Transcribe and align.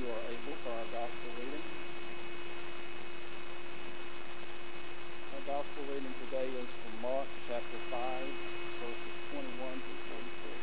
you 0.00 0.08
are 0.08 0.32
able 0.32 0.56
for 0.64 0.72
our 0.72 0.88
gospel 0.96 1.28
reading. 1.36 1.60
Our 5.36 5.44
gospel 5.44 5.82
reading 5.92 6.14
today 6.24 6.48
is 6.56 6.72
from 6.72 6.94
Mark 7.04 7.28
chapter 7.44 7.76
5, 7.92 8.00
verses 8.80 9.14
21 9.60 9.60
to 9.60 9.92
43. 10.40 10.56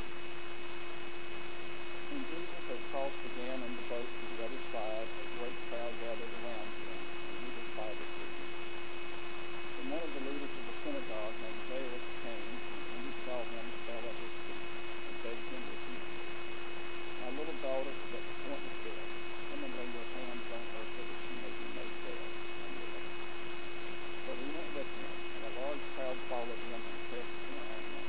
When 2.18 2.26
Jesus 2.34 2.62
had 2.66 2.82
crossed 2.90 3.22
again 3.30 3.62
in 3.62 3.74
the 3.78 3.86
boat 3.86 4.10
to 4.10 4.26
the 4.26 4.42
other 4.42 4.64
side, 4.74 5.06
a 5.06 5.26
great 5.38 5.60
crowd 5.70 5.94
gathered 6.02 6.34
around 6.42 6.70
him, 6.82 6.98
and 6.98 7.38
he 7.38 7.50
was 7.54 7.70
by 7.78 7.94
the 7.94 8.08
sea. 8.18 8.42
And 8.42 9.86
one 9.94 10.02
of 10.02 10.12
the 10.18 10.24
leaders 10.34 10.50
of 10.50 10.66
the 10.66 10.78
synagogue 10.82 11.38
named 11.46 11.62
Jairus 11.70 12.08
came, 12.26 12.54
and 12.58 12.82
when 12.90 13.02
he 13.06 13.14
saw 13.22 13.38
him, 13.38 13.66
fell 13.86 14.02
at 14.02 14.18
his 14.18 14.34
feet, 14.50 14.66
and 14.66 15.16
begged 15.22 15.46
him 15.54 15.62
to 15.62 15.76
heal 15.78 16.06
him. 16.10 16.26
My 17.22 17.30
little 17.38 17.60
daughter 17.62 17.94
is 17.94 18.12
at 18.18 18.26
the 18.26 18.36
point 18.50 18.66
of 18.66 18.76
death. 18.82 19.18
Come 19.48 19.64
and 19.64 19.80
lay 19.80 19.90
your 19.96 20.08
hands 20.12 20.44
on 20.52 20.60
her 20.60 20.84
so 20.92 21.02
that 21.08 21.20
she 21.24 21.34
may 21.40 21.54
be 21.56 21.68
made 21.76 21.96
well 22.04 22.30
and 22.68 22.74
live. 22.84 23.08
So 24.28 24.32
he 24.36 24.48
went 24.52 24.72
with 24.76 24.92
him, 24.92 25.12
and 25.18 25.44
a 25.48 25.52
large 25.56 25.84
crowd 25.96 26.20
followed 26.28 26.62
him 26.68 26.84
and 26.84 27.00
pressed 27.08 27.42
around 27.48 27.86
him. 27.88 28.06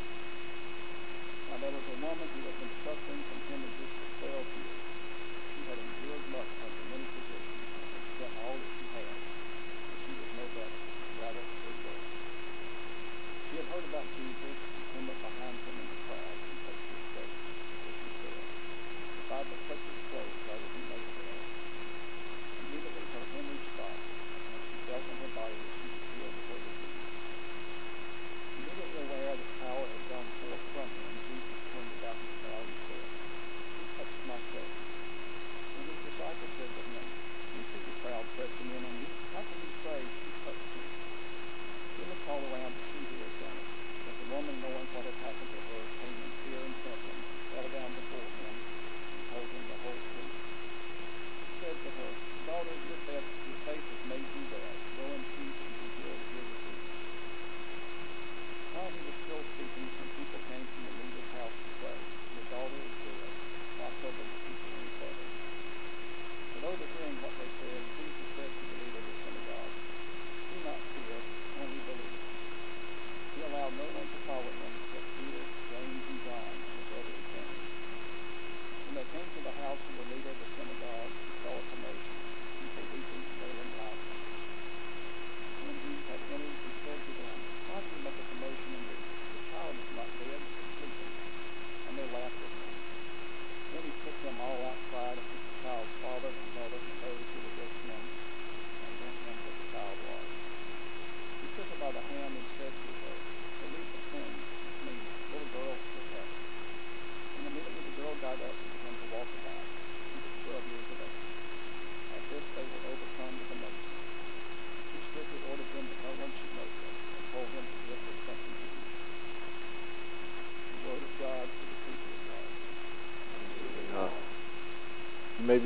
Now 1.46 1.58
there 2.16 2.16
was 2.42 2.54
a 2.62 3.27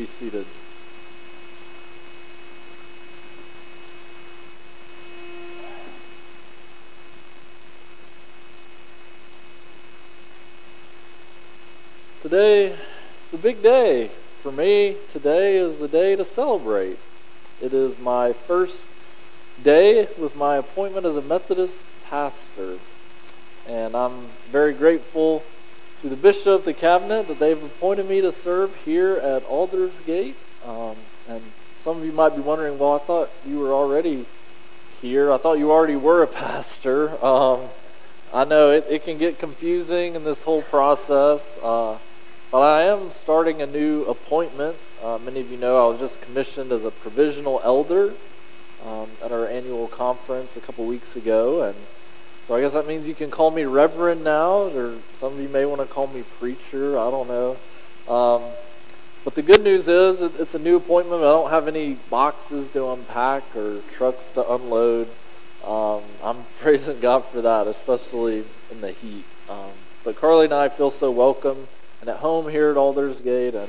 be 0.02 0.06
seated. 0.06 0.44
Today, 12.20 12.74
it's 13.22 13.32
a 13.32 13.38
big 13.38 13.62
day. 13.62 14.10
For 14.42 14.50
me, 14.50 14.96
today 15.12 15.56
is 15.56 15.78
the 15.78 15.86
day 15.86 16.16
to 16.16 16.24
celebrate. 16.24 16.98
It 17.60 17.72
is 17.72 17.96
my 18.00 18.32
first 18.32 18.88
day 19.62 20.08
with 20.18 20.34
my 20.34 20.56
appointment 20.56 21.06
as 21.06 21.16
a 21.16 21.22
Methodist 21.22 21.84
pastor. 22.06 22.78
And 23.68 23.94
I'm 23.94 24.26
very 24.50 24.74
grateful 24.74 25.44
to 26.02 26.08
the 26.08 26.16
bishop, 26.16 26.46
of 26.46 26.64
the 26.64 26.74
cabinet, 26.74 27.28
that 27.28 27.38
they've 27.38 27.62
appointed 27.62 28.08
me 28.08 28.20
to 28.20 28.32
serve 28.32 28.74
here 28.84 29.14
at 29.18 29.44
Aldersgate. 29.44 30.34
Um, 30.66 30.96
and 31.28 31.40
some 31.78 31.98
of 31.98 32.04
you 32.04 32.10
might 32.10 32.34
be 32.34 32.42
wondering, 32.42 32.76
well, 32.76 32.94
I 32.94 32.98
thought 32.98 33.30
you 33.46 33.60
were 33.60 33.72
already 33.72 34.26
here. 35.00 35.32
I 35.32 35.36
thought 35.36 35.58
you 35.58 35.70
already 35.70 35.94
were 35.94 36.24
a 36.24 36.26
pastor. 36.44 37.24
Um, 37.24 37.68
I 38.34 38.44
know 38.44 38.72
it, 38.72 38.84
it 38.90 39.04
can 39.04 39.16
get 39.16 39.38
confusing 39.38 40.16
in 40.16 40.24
this 40.24 40.42
whole 40.42 40.62
process. 40.62 41.56
Uh, 41.62 41.98
but 42.50 42.60
I 42.60 42.82
am 42.82 43.10
starting 43.10 43.62
a 43.62 43.66
new 43.66 44.02
appointment. 44.04 44.76
Uh, 45.02 45.18
many 45.24 45.40
of 45.40 45.52
you 45.52 45.56
know 45.56 45.84
I 45.84 45.88
was 45.88 46.00
just 46.00 46.20
commissioned 46.20 46.72
as 46.72 46.84
a 46.84 46.90
provisional 46.90 47.60
elder 47.62 48.12
um, 48.84 49.08
at 49.24 49.30
our 49.30 49.46
annual 49.46 49.86
conference 49.86 50.56
a 50.56 50.60
couple 50.60 50.84
weeks 50.84 51.14
ago. 51.14 51.62
And 51.62 51.76
so 52.48 52.56
I 52.56 52.60
guess 52.60 52.72
that 52.72 52.88
means 52.88 53.06
you 53.06 53.14
can 53.14 53.30
call 53.30 53.52
me 53.52 53.64
Reverend 53.64 54.24
now, 54.24 54.68
or 54.74 54.96
some 55.32 55.38
of 55.38 55.46
you 55.46 55.50
may 55.50 55.64
want 55.64 55.80
to 55.80 55.86
call 55.86 56.08
me 56.08 56.22
Preacher. 56.38 56.98
I 56.98 57.10
don't 57.10 57.26
know. 57.26 57.56
Um, 58.06 58.42
but 59.24 59.34
the 59.34 59.40
good 59.40 59.64
news 59.64 59.88
is 59.88 60.20
it's 60.20 60.54
a 60.54 60.58
new 60.58 60.76
appointment. 60.76 61.22
I 61.22 61.24
don't 61.24 61.48
have 61.48 61.66
any 61.68 61.94
boxes 62.10 62.68
to 62.70 62.90
unpack 62.90 63.56
or 63.56 63.80
trucks 63.94 64.30
to 64.32 64.52
unload. 64.52 65.08
Um, 65.66 66.02
I'm 66.22 66.44
praising 66.60 67.00
God 67.00 67.24
for 67.24 67.40
that, 67.40 67.66
especially 67.66 68.44
in 68.70 68.82
the 68.82 68.90
heat. 68.90 69.24
Um, 69.48 69.70
but 70.04 70.16
Carly 70.16 70.44
and 70.44 70.52
I 70.52 70.68
feel 70.68 70.90
so 70.90 71.10
welcome 71.10 71.66
and 72.02 72.10
at 72.10 72.18
home 72.18 72.50
here 72.50 72.70
at 72.70 72.76
Aldersgate, 72.76 73.54
and 73.54 73.68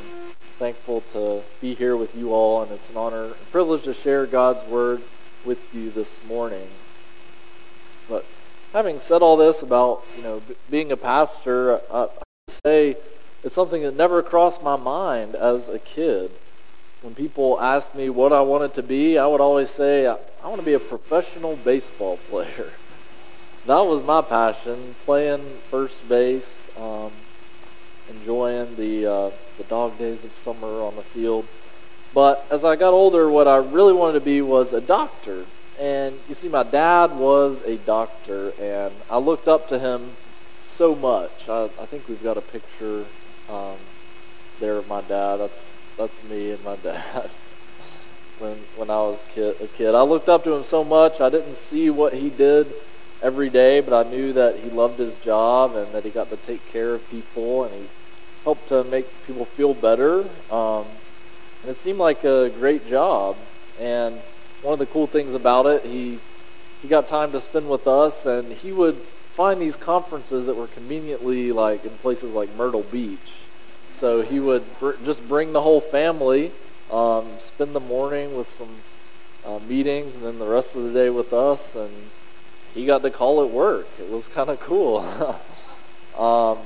thankful 0.60 1.00
to 1.14 1.44
be 1.62 1.76
here 1.76 1.96
with 1.96 2.14
you 2.14 2.34
all. 2.34 2.62
And 2.62 2.74
it's 2.74 2.90
an 2.90 2.98
honor 2.98 3.28
and 3.28 3.52
privilege 3.54 3.84
to 3.84 3.94
share 3.94 4.26
God's 4.26 4.68
word 4.68 5.02
with 5.46 5.74
you 5.74 5.92
this 5.92 6.20
morning. 6.26 6.68
But 8.10 8.26
having 8.74 9.00
said 9.00 9.22
all 9.22 9.38
this 9.38 9.62
about 9.62 10.04
you 10.18 10.24
know 10.24 10.42
b- 10.42 10.56
being 10.70 10.92
a 10.92 10.98
pastor, 10.98 11.80
I, 11.92 12.04
I 12.04 12.08
to 12.48 12.54
say 12.66 12.98
it's 13.44 13.56
something 13.56 13.84
that 13.84 13.96
never 13.96 14.22
crossed 14.22 14.62
my 14.62 14.76
mind 14.76 15.36
as 15.36 15.70
a 15.70 15.80
kid. 15.80 16.32
When 17.02 17.16
people 17.16 17.60
asked 17.62 17.96
me 17.96 18.10
what 18.10 18.34
I 18.34 18.42
wanted 18.42 18.74
to 18.76 18.84
be, 18.84 19.18
I 19.18 19.28
would 19.28 19.42
always 19.42 19.70
say 19.70 20.08
I, 20.08 20.18
I 20.44 20.48
want 20.48 20.60
to 20.60 20.66
be 20.66 20.74
a 20.74 20.80
professional 20.80 21.56
baseball 21.58 22.18
player. 22.30 22.72
That 23.66 23.82
was 23.82 24.04
my 24.04 24.22
passion, 24.22 24.96
playing 25.06 25.40
first 25.70 26.08
base, 26.10 26.70
um, 26.78 27.12
enjoying 28.10 28.76
the 28.76 29.06
uh, 29.06 29.32
the 29.58 29.64
dog 29.70 29.98
days 29.98 30.26
of 30.26 30.36
summer 30.36 30.82
on 30.82 30.96
the 30.96 31.04
field. 31.04 31.48
But 32.14 32.46
as 32.52 32.64
I 32.64 32.76
got 32.76 32.94
older, 32.94 33.30
what 33.30 33.48
I 33.48 33.58
really 33.58 33.94
wanted 33.94 34.14
to 34.14 34.26
be 34.26 34.42
was 34.42 34.74
a 34.74 34.82
doctor. 34.82 35.46
And 35.80 36.20
you 36.30 36.36
see, 36.36 36.50
my 36.50 36.64
dad 36.64 37.16
was 37.16 37.62
a 37.64 37.78
doctor, 37.78 38.54
and 38.62 38.94
I 39.10 39.18
looked 39.18 39.48
up 39.48 39.68
to 39.70 39.80
him 39.80 40.12
so 40.66 40.96
much. 40.96 41.50
I, 41.50 41.66
I 41.66 41.86
think 41.86 42.08
we've 42.08 42.24
got 42.24 42.38
a 42.38 42.42
picture 42.42 43.06
um, 43.50 43.78
there 44.60 44.78
of 44.78 44.88
my 44.88 45.02
dad. 45.02 45.38
That's 45.38 45.74
that's 45.98 46.24
me 46.24 46.52
and 46.52 46.64
my 46.64 46.76
dad 46.78 47.30
when 48.40 48.58
when 48.76 48.90
I 48.90 48.98
was 48.98 49.22
kid, 49.34 49.56
a 49.62 49.68
kid. 49.68 49.96
I 49.96 50.02
looked 50.02 50.30
up 50.30 50.44
to 50.46 50.54
him 50.54 50.64
so 50.64 50.84
much. 50.84 51.22
I 51.22 51.30
didn't 51.30 51.56
see 51.56 51.90
what 51.90 52.14
he 52.14 52.30
did 52.30 52.74
every 53.22 53.50
day, 53.50 53.80
but 53.80 54.06
I 54.06 54.10
knew 54.10 54.34
that 54.34 54.60
he 54.60 54.70
loved 54.70 55.00
his 55.00 55.16
job 55.16 55.76
and 55.76 55.92
that 55.94 56.04
he 56.04 56.10
got 56.10 56.30
to 56.30 56.38
take 56.38 56.66
care 56.72 56.94
of 56.94 57.10
people 57.10 57.64
and 57.64 57.74
he 57.74 57.88
helped 58.44 58.68
to 58.70 58.84
make 58.84 59.06
people 59.26 59.46
feel 59.46 59.74
better. 59.74 60.26
Um, 60.52 60.86
And 61.62 61.72
it 61.72 61.78
seemed 61.78 62.00
like 62.00 62.26
a 62.26 62.50
great 62.50 62.88
job. 62.90 63.38
And 63.80 64.20
one 64.64 64.74
of 64.74 64.80
the 64.80 64.86
cool 64.86 65.08
things 65.08 65.36
about 65.36 65.66
it, 65.66 65.86
he 65.86 66.20
he 66.82 66.88
got 66.90 67.08
time 67.08 67.32
to 67.32 67.40
spend 67.40 67.70
with 67.70 67.88
us, 67.88 68.26
and 68.26 68.52
he 68.52 68.72
would 68.72 68.96
find 69.36 69.62
these 69.62 69.76
conferences 69.76 70.46
that 70.48 70.56
were 70.56 70.68
conveniently 70.68 71.52
like 71.52 71.86
in 71.86 71.92
places 71.92 72.34
like 72.34 72.54
Myrtle 72.56 72.84
Beach. 72.84 73.20
So 73.90 74.22
he 74.22 74.40
would 74.40 74.64
br- 74.80 74.96
just 75.06 75.26
bring 75.28 75.54
the 75.54 75.62
whole 75.62 75.80
family, 75.80 76.52
um, 76.92 77.28
spend 77.40 77.74
the 77.74 77.80
morning 77.80 78.36
with 78.36 78.50
some 78.50 78.76
uh, 79.46 79.60
meetings, 79.60 80.16
and 80.16 80.24
then 80.24 80.40
the 80.40 80.48
rest 80.48 80.76
of 80.76 80.84
the 80.84 80.92
day 80.92 81.10
with 81.10 81.32
us, 81.32 81.76
and 81.76 81.92
he 82.74 82.86
got 82.86 83.02
to 83.04 83.10
call 83.10 83.44
it 83.44 83.50
work. 83.50 83.88
It 84.00 84.10
was 84.10 84.28
kind 84.28 84.50
of 84.50 84.60
cool. 84.60 85.00
um, 86.18 86.58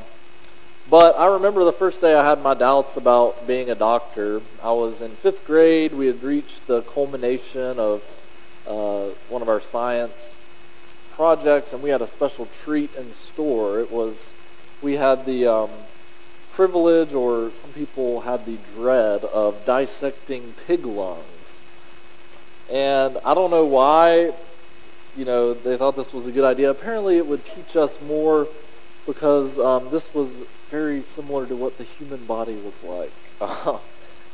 but 0.89 1.19
I 1.19 1.27
remember 1.27 1.65
the 1.65 1.73
first 1.73 1.99
day 1.99 2.15
I 2.15 2.27
had 2.27 2.41
my 2.41 2.53
doubts 2.53 2.95
about 2.95 3.45
being 3.45 3.69
a 3.69 3.75
doctor. 3.75 4.41
I 4.63 4.71
was 4.71 5.01
in 5.01 5.11
fifth 5.11 5.45
grade. 5.45 5.93
We 5.93 6.07
had 6.07 6.23
reached 6.23 6.67
the 6.67 6.81
culmination 6.81 7.77
of 7.77 8.03
uh, 8.65 9.09
one 9.27 9.41
of 9.41 9.49
our 9.49 9.59
science 9.59 10.35
projects, 11.11 11.73
and 11.73 11.83
we 11.83 11.89
had 11.89 12.01
a 12.01 12.07
special 12.07 12.47
treat 12.63 12.93
in 12.95 13.11
store. 13.11 13.79
It 13.79 13.91
was 13.91 14.33
we 14.81 14.93
had 14.93 15.25
the 15.25 15.47
um, 15.47 15.69
privilege, 16.53 17.13
or 17.13 17.51
some 17.61 17.71
people 17.71 18.21
had 18.21 18.45
the 18.45 18.57
dread 18.75 19.25
of 19.25 19.65
dissecting 19.65 20.53
pig 20.67 20.85
lungs. 20.85 21.23
And 22.71 23.17
I 23.25 23.33
don't 23.33 23.51
know 23.51 23.65
why, 23.65 24.31
you 25.17 25.25
know, 25.25 25.53
they 25.53 25.75
thought 25.75 25.95
this 25.95 26.13
was 26.13 26.27
a 26.27 26.31
good 26.31 26.43
idea. 26.45 26.69
Apparently, 26.69 27.17
it 27.17 27.27
would 27.27 27.43
teach 27.43 27.75
us 27.75 27.99
more 28.01 28.47
because 29.07 29.57
um, 29.57 29.89
this 29.89 30.13
was 30.13 30.29
very 30.69 31.01
similar 31.01 31.47
to 31.47 31.55
what 31.55 31.79
the 31.79 31.83
human 31.83 32.25
body 32.25 32.55
was 32.55 32.83
like. 32.83 33.11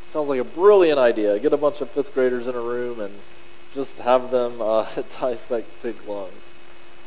sounds 0.08 0.28
like 0.28 0.42
a 0.42 0.44
brilliant 0.44 1.00
idea. 1.00 1.40
Get 1.40 1.54
a 1.54 1.58
bunch 1.58 1.80
of 1.80 1.90
fifth 1.92 2.14
graders 2.14 2.48
in 2.48 2.56
a 2.56 2.60
room 2.60 3.00
and 3.00 3.14
just 3.74 4.00
have 4.00 4.32
them 4.32 4.62
uh, 4.62 4.86
dissect 5.20 5.70
pig 5.82 5.96
lungs. 6.08 6.34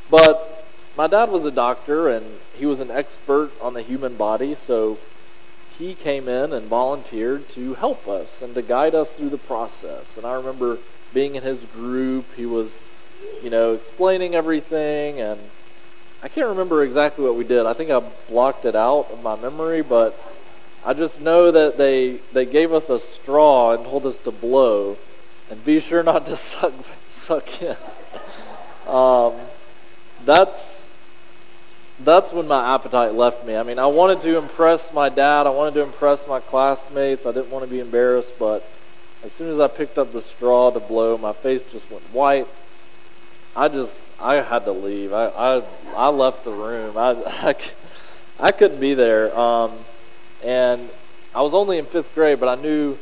But 0.08 0.64
my 0.96 1.08
dad 1.08 1.30
was 1.30 1.44
a 1.44 1.50
doctor 1.50 2.08
and 2.08 2.24
he 2.54 2.64
was 2.64 2.80
an 2.80 2.90
expert 2.90 3.50
on 3.60 3.74
the 3.74 3.82
human 3.82 4.14
body, 4.14 4.54
so 4.54 4.98
he 5.76 5.94
came 5.94 6.28
in 6.28 6.52
and 6.52 6.66
volunteered 6.68 7.48
to 7.50 7.74
help 7.74 8.08
us 8.08 8.40
and 8.40 8.54
to 8.54 8.62
guide 8.62 8.94
us 8.94 9.16
through 9.16 9.28
the 9.28 9.38
process. 9.38 10.16
And 10.16 10.24
I 10.24 10.34
remember 10.34 10.78
being 11.12 11.34
in 11.34 11.42
his 11.42 11.64
group, 11.64 12.24
he 12.36 12.46
was, 12.46 12.84
you 13.42 13.50
know, 13.50 13.74
explaining 13.74 14.34
everything 14.34 15.20
and 15.20 15.40
I 16.22 16.28
can't 16.28 16.48
remember 16.48 16.82
exactly 16.82 17.24
what 17.24 17.36
we 17.36 17.44
did. 17.44 17.66
I 17.66 17.72
think 17.72 17.90
I 17.90 18.00
blocked 18.28 18.64
it 18.64 18.74
out 18.74 19.10
of 19.10 19.22
my 19.22 19.36
memory, 19.36 19.82
but 19.82 20.18
I 20.84 20.94
just 20.94 21.20
know 21.20 21.50
that 21.50 21.76
they 21.76 22.18
they 22.32 22.46
gave 22.46 22.72
us 22.72 22.88
a 22.88 22.98
straw 22.98 23.72
and 23.72 23.84
told 23.84 24.06
us 24.06 24.18
to 24.20 24.30
blow 24.30 24.96
and 25.50 25.64
be 25.64 25.80
sure 25.80 26.02
not 26.02 26.26
to 26.26 26.36
suck 26.36 26.72
suck 27.08 27.62
in. 27.62 27.76
Um, 28.86 29.34
that's 30.24 30.90
that's 32.00 32.32
when 32.32 32.46
my 32.46 32.74
appetite 32.74 33.14
left 33.14 33.46
me. 33.46 33.56
I 33.56 33.62
mean, 33.62 33.78
I 33.78 33.86
wanted 33.86 34.20
to 34.22 34.36
impress 34.36 34.92
my 34.92 35.08
dad. 35.08 35.46
I 35.46 35.50
wanted 35.50 35.74
to 35.74 35.82
impress 35.82 36.26
my 36.28 36.40
classmates. 36.40 37.24
I 37.24 37.32
didn't 37.32 37.50
want 37.50 37.64
to 37.64 37.70
be 37.70 37.80
embarrassed, 37.80 38.38
but 38.38 38.68
as 39.24 39.32
soon 39.32 39.50
as 39.50 39.58
I 39.58 39.68
picked 39.68 39.96
up 39.98 40.12
the 40.12 40.20
straw 40.20 40.70
to 40.70 40.80
blow, 40.80 41.16
my 41.16 41.32
face 41.32 41.62
just 41.72 41.90
went 41.90 42.02
white. 42.12 42.46
I 43.56 43.68
just 43.68 44.06
I 44.20 44.34
had 44.34 44.64
to 44.66 44.72
leave. 44.72 45.12
I 45.12 45.28
I, 45.28 45.62
I 45.96 46.08
left 46.08 46.44
the 46.44 46.52
room. 46.52 46.96
I, 46.96 47.10
I, 47.26 47.54
I 48.38 48.52
couldn't 48.52 48.80
be 48.80 48.94
there. 48.94 49.36
Um, 49.36 49.72
and 50.44 50.90
I 51.34 51.40
was 51.40 51.54
only 51.54 51.78
in 51.78 51.86
fifth 51.86 52.14
grade, 52.14 52.38
but 52.38 52.58
I 52.58 52.60
knew 52.60 52.98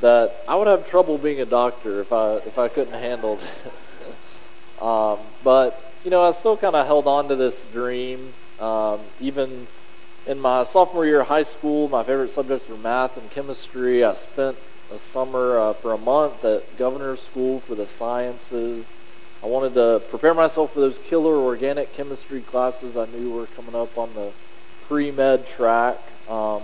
that 0.00 0.36
I 0.46 0.54
would 0.56 0.66
have 0.66 0.88
trouble 0.88 1.16
being 1.16 1.40
a 1.40 1.46
doctor 1.46 2.00
if 2.00 2.12
I 2.12 2.36
if 2.36 2.58
I 2.58 2.68
couldn't 2.68 2.98
handle 3.00 3.36
this. 3.64 3.88
um, 4.82 5.18
but 5.42 5.82
you 6.04 6.10
know, 6.10 6.22
I 6.22 6.32
still 6.32 6.56
kind 6.56 6.76
of 6.76 6.86
held 6.86 7.06
on 7.06 7.28
to 7.28 7.36
this 7.36 7.64
dream. 7.72 8.34
Um, 8.60 9.00
even 9.20 9.66
in 10.26 10.40
my 10.40 10.64
sophomore 10.64 11.06
year 11.06 11.20
of 11.22 11.28
high 11.28 11.42
school, 11.42 11.88
my 11.88 12.02
favorite 12.02 12.30
subjects 12.30 12.68
were 12.68 12.76
math 12.76 13.16
and 13.16 13.30
chemistry. 13.30 14.04
I 14.04 14.14
spent 14.14 14.56
a 14.92 14.98
summer 14.98 15.58
uh, 15.58 15.72
for 15.72 15.92
a 15.92 15.98
month 15.98 16.44
at 16.44 16.76
Governor's 16.76 17.20
School 17.20 17.60
for 17.60 17.74
the 17.74 17.86
Sciences. 17.86 18.95
I 19.42 19.46
wanted 19.46 19.74
to 19.74 20.02
prepare 20.08 20.34
myself 20.34 20.72
for 20.72 20.80
those 20.80 20.98
killer 20.98 21.36
organic 21.36 21.92
chemistry 21.92 22.40
classes 22.40 22.96
I 22.96 23.06
knew 23.06 23.30
were 23.30 23.46
coming 23.46 23.74
up 23.74 23.96
on 23.98 24.14
the 24.14 24.32
pre-med 24.88 25.46
track. 25.46 25.98
Um, 26.28 26.62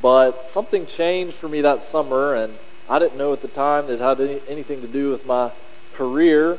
but 0.00 0.46
something 0.46 0.86
changed 0.86 1.34
for 1.34 1.48
me 1.48 1.60
that 1.60 1.82
summer, 1.82 2.34
and 2.34 2.54
I 2.88 2.98
didn't 2.98 3.18
know 3.18 3.32
at 3.32 3.42
the 3.42 3.48
time 3.48 3.86
that 3.86 3.94
it 3.94 4.00
had 4.00 4.20
any, 4.20 4.40
anything 4.48 4.80
to 4.80 4.86
do 4.86 5.10
with 5.10 5.26
my 5.26 5.52
career, 5.94 6.58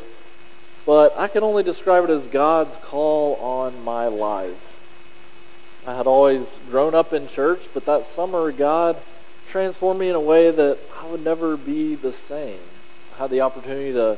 but 0.86 1.18
I 1.18 1.28
can 1.28 1.44
only 1.44 1.64
describe 1.64 2.04
it 2.06 2.10
as 2.10 2.28
God's 2.28 2.76
call 2.78 3.36
on 3.36 3.84
my 3.84 4.08
life. 4.08 4.74
I 5.86 5.96
had 5.96 6.08
always 6.08 6.60
grown 6.70 6.94
up 6.94 7.14
in 7.14 7.28
church, 7.28 7.62
but 7.74 7.86
that 7.86 8.06
summer 8.06 8.52
God 8.52 8.98
transformed 9.50 10.00
me 10.00 10.10
in 10.10 10.16
a 10.16 10.22
way 10.22 10.52
that 10.52 10.78
I 11.00 11.08
would 11.08 11.24
never 11.24 11.56
be 11.58 11.96
the 11.96 12.14
same. 12.14 12.60
I 13.16 13.24
had 13.24 13.30
the 13.30 13.42
opportunity 13.42 13.94
to 13.94 14.18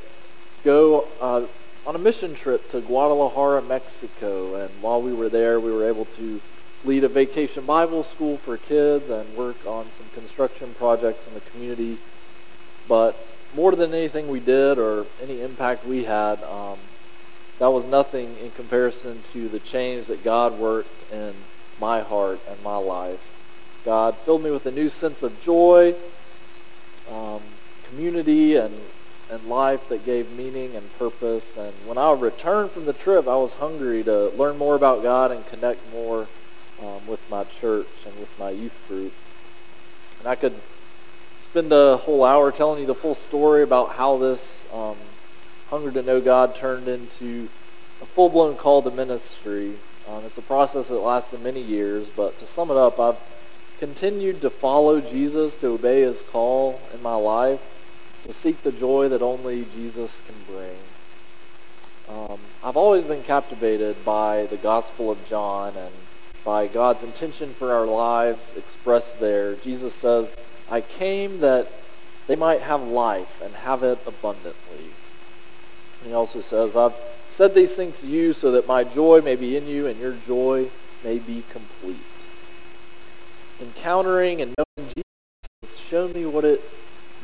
go 0.64 1.08
uh, 1.22 1.46
on 1.86 1.96
a 1.96 2.00
mission 2.00 2.36
trip 2.36 2.70
to 2.72 2.82
Guadalajara, 2.82 3.62
Mexico, 3.62 4.56
and 4.56 4.70
while 4.82 5.02
we 5.02 5.14
were 5.14 5.30
there, 5.30 5.60
we 5.60 5.72
were 5.72 5.88
able 5.88 6.06
to 6.06 6.42
lead 6.86 7.04
a 7.04 7.10
vacation 7.10 7.66
Bible 7.66 8.04
school 8.04 8.38
for 8.38 8.58
kids 8.58 9.10
and 9.10 9.36
work 9.36 9.58
on 9.66 9.90
some 9.90 10.06
construction 10.14 10.74
projects 10.78 11.28
in 11.28 11.34
the 11.34 11.42
community. 11.42 11.98
But 12.88 13.16
more 13.56 13.76
than 13.76 13.94
anything 13.94 14.28
we 14.28 14.40
did 14.40 14.78
or 14.78 15.06
any 15.22 15.42
impact 15.42 15.86
we 15.86 16.06
had, 16.06 16.42
um, 16.44 16.78
that 17.60 17.68
was 17.68 17.86
nothing 17.86 18.38
in 18.42 18.52
comparison 18.52 19.22
to 19.34 19.50
the 19.50 19.60
change 19.60 20.08
that 20.08 20.24
God 20.24 20.58
worked 20.58 21.12
in 21.12 21.34
my 21.82 22.02
heart 22.02 22.40
and 22.50 22.62
my 22.64 22.78
life. 22.78 23.20
God 23.84 24.16
filled 24.18 24.44
me 24.44 24.52
with 24.52 24.66
a 24.66 24.72
new 24.72 24.90
sense 24.90 25.24
of 25.24 25.42
joy, 25.42 25.96
um, 27.12 27.42
community, 27.90 28.56
and, 28.56 28.80
and 29.32 29.46
life 29.46 29.88
that 29.90 30.06
gave 30.06 30.32
meaning 30.32 30.76
and 30.76 30.98
purpose. 30.98 31.58
And 31.58 31.74
when 31.86 31.98
I 31.98 32.12
returned 32.14 32.72
from 32.72 32.86
the 32.86 32.94
trip, 32.94 33.28
I 33.28 33.36
was 33.36 33.56
hungry 33.56 34.04
to 34.04 34.30
learn 34.30 34.58
more 34.58 34.76
about 34.76 35.04
God 35.04 35.32
and 35.32 35.46
connect 35.48 35.80
more 35.92 36.28
um, 36.82 37.06
with 37.08 37.22
my 37.30 37.44
church 37.44 37.88
and 38.06 38.18
with 38.20 38.38
my 38.40 38.50
youth 38.50 38.80
group. 38.88 39.14
And 40.20 40.28
I 40.28 40.36
could 40.36 40.56
spend 41.50 41.72
a 41.72 41.98
whole 41.98 42.24
hour 42.24 42.52
telling 42.52 42.82
you 42.82 42.88
the 42.88 42.96
full 42.96 43.16
story 43.16 43.64
about 43.64 43.94
how 43.94 44.18
this 44.18 44.66
um, 44.74 44.98
hunger 45.70 45.92
to 45.92 46.02
know 46.02 46.22
God 46.22 46.56
turned 46.56 46.88
into 46.88 47.50
a 48.02 48.06
full-blown 48.06 48.56
call 48.56 48.82
to 48.82 48.92
ministry. 48.92 49.74
Um, 50.08 50.24
it's 50.26 50.38
a 50.38 50.42
process 50.42 50.88
that 50.88 51.00
lasted 51.00 51.44
many 51.44 51.62
years, 51.62 52.08
but 52.16 52.40
to 52.40 52.48
sum 52.48 52.72
it 52.72 52.78
up, 52.78 53.00
I've 53.00 53.18
continued 53.80 54.42
to 54.42 54.50
follow 54.50 55.00
Jesus, 55.00 55.56
to 55.58 55.68
obey 55.68 56.02
his 56.02 56.22
call 56.22 56.82
in 56.94 57.02
my 57.02 57.16
life, 57.16 57.62
to 58.26 58.34
seek 58.34 58.62
the 58.64 58.72
joy 58.72 59.10
that 59.10 59.22
only 59.22 59.66
Jesus 59.76 60.22
can 60.26 60.36
bring. 60.56 60.78
Um, 62.10 62.40
I've 62.64 62.78
always 62.78 63.04
been 63.04 63.24
captivated 63.24 64.04
by 64.04 64.48
the 64.48 64.58
Gospel 64.58 65.12
of 65.12 65.28
John 65.28 65.74
and 65.78 65.94
by 66.44 66.68
God's 66.68 67.04
intention 67.04 67.54
for 67.54 67.72
our 67.72 67.86
lives 67.86 68.54
expressed 68.58 69.20
there. 69.20 69.56
Jesus 69.56 69.94
says, 69.94 70.36
I 70.72 70.82
came 70.82 71.40
that 71.40 71.72
they 72.28 72.36
might 72.36 72.62
have 72.62 72.82
life 72.82 73.42
and 73.44 73.54
have 73.56 73.84
it 73.84 74.00
abundantly. 74.08 74.92
He 76.04 76.14
also 76.14 76.42
says, 76.42 76.76
I've 76.76 76.96
said 77.30 77.54
these 77.54 77.76
things 77.76 78.02
to 78.02 78.08
you 78.08 78.34
so 78.34 78.52
that 78.52 78.68
my 78.68 78.84
joy 78.84 79.22
may 79.22 79.36
be 79.36 79.56
in 79.56 79.68
you 79.68 79.88
and 79.88 80.00
your 80.00 80.16
joy 80.26 80.70
may 81.04 81.20
be 81.20 81.44
complete. 81.50 81.98
Encountering 83.62 84.42
and 84.42 84.56
knowing 84.58 84.90
Jesus 84.90 85.04
has 85.64 85.80
shown 85.80 86.14
me 86.14 86.26
what 86.26 86.46
it 86.46 86.62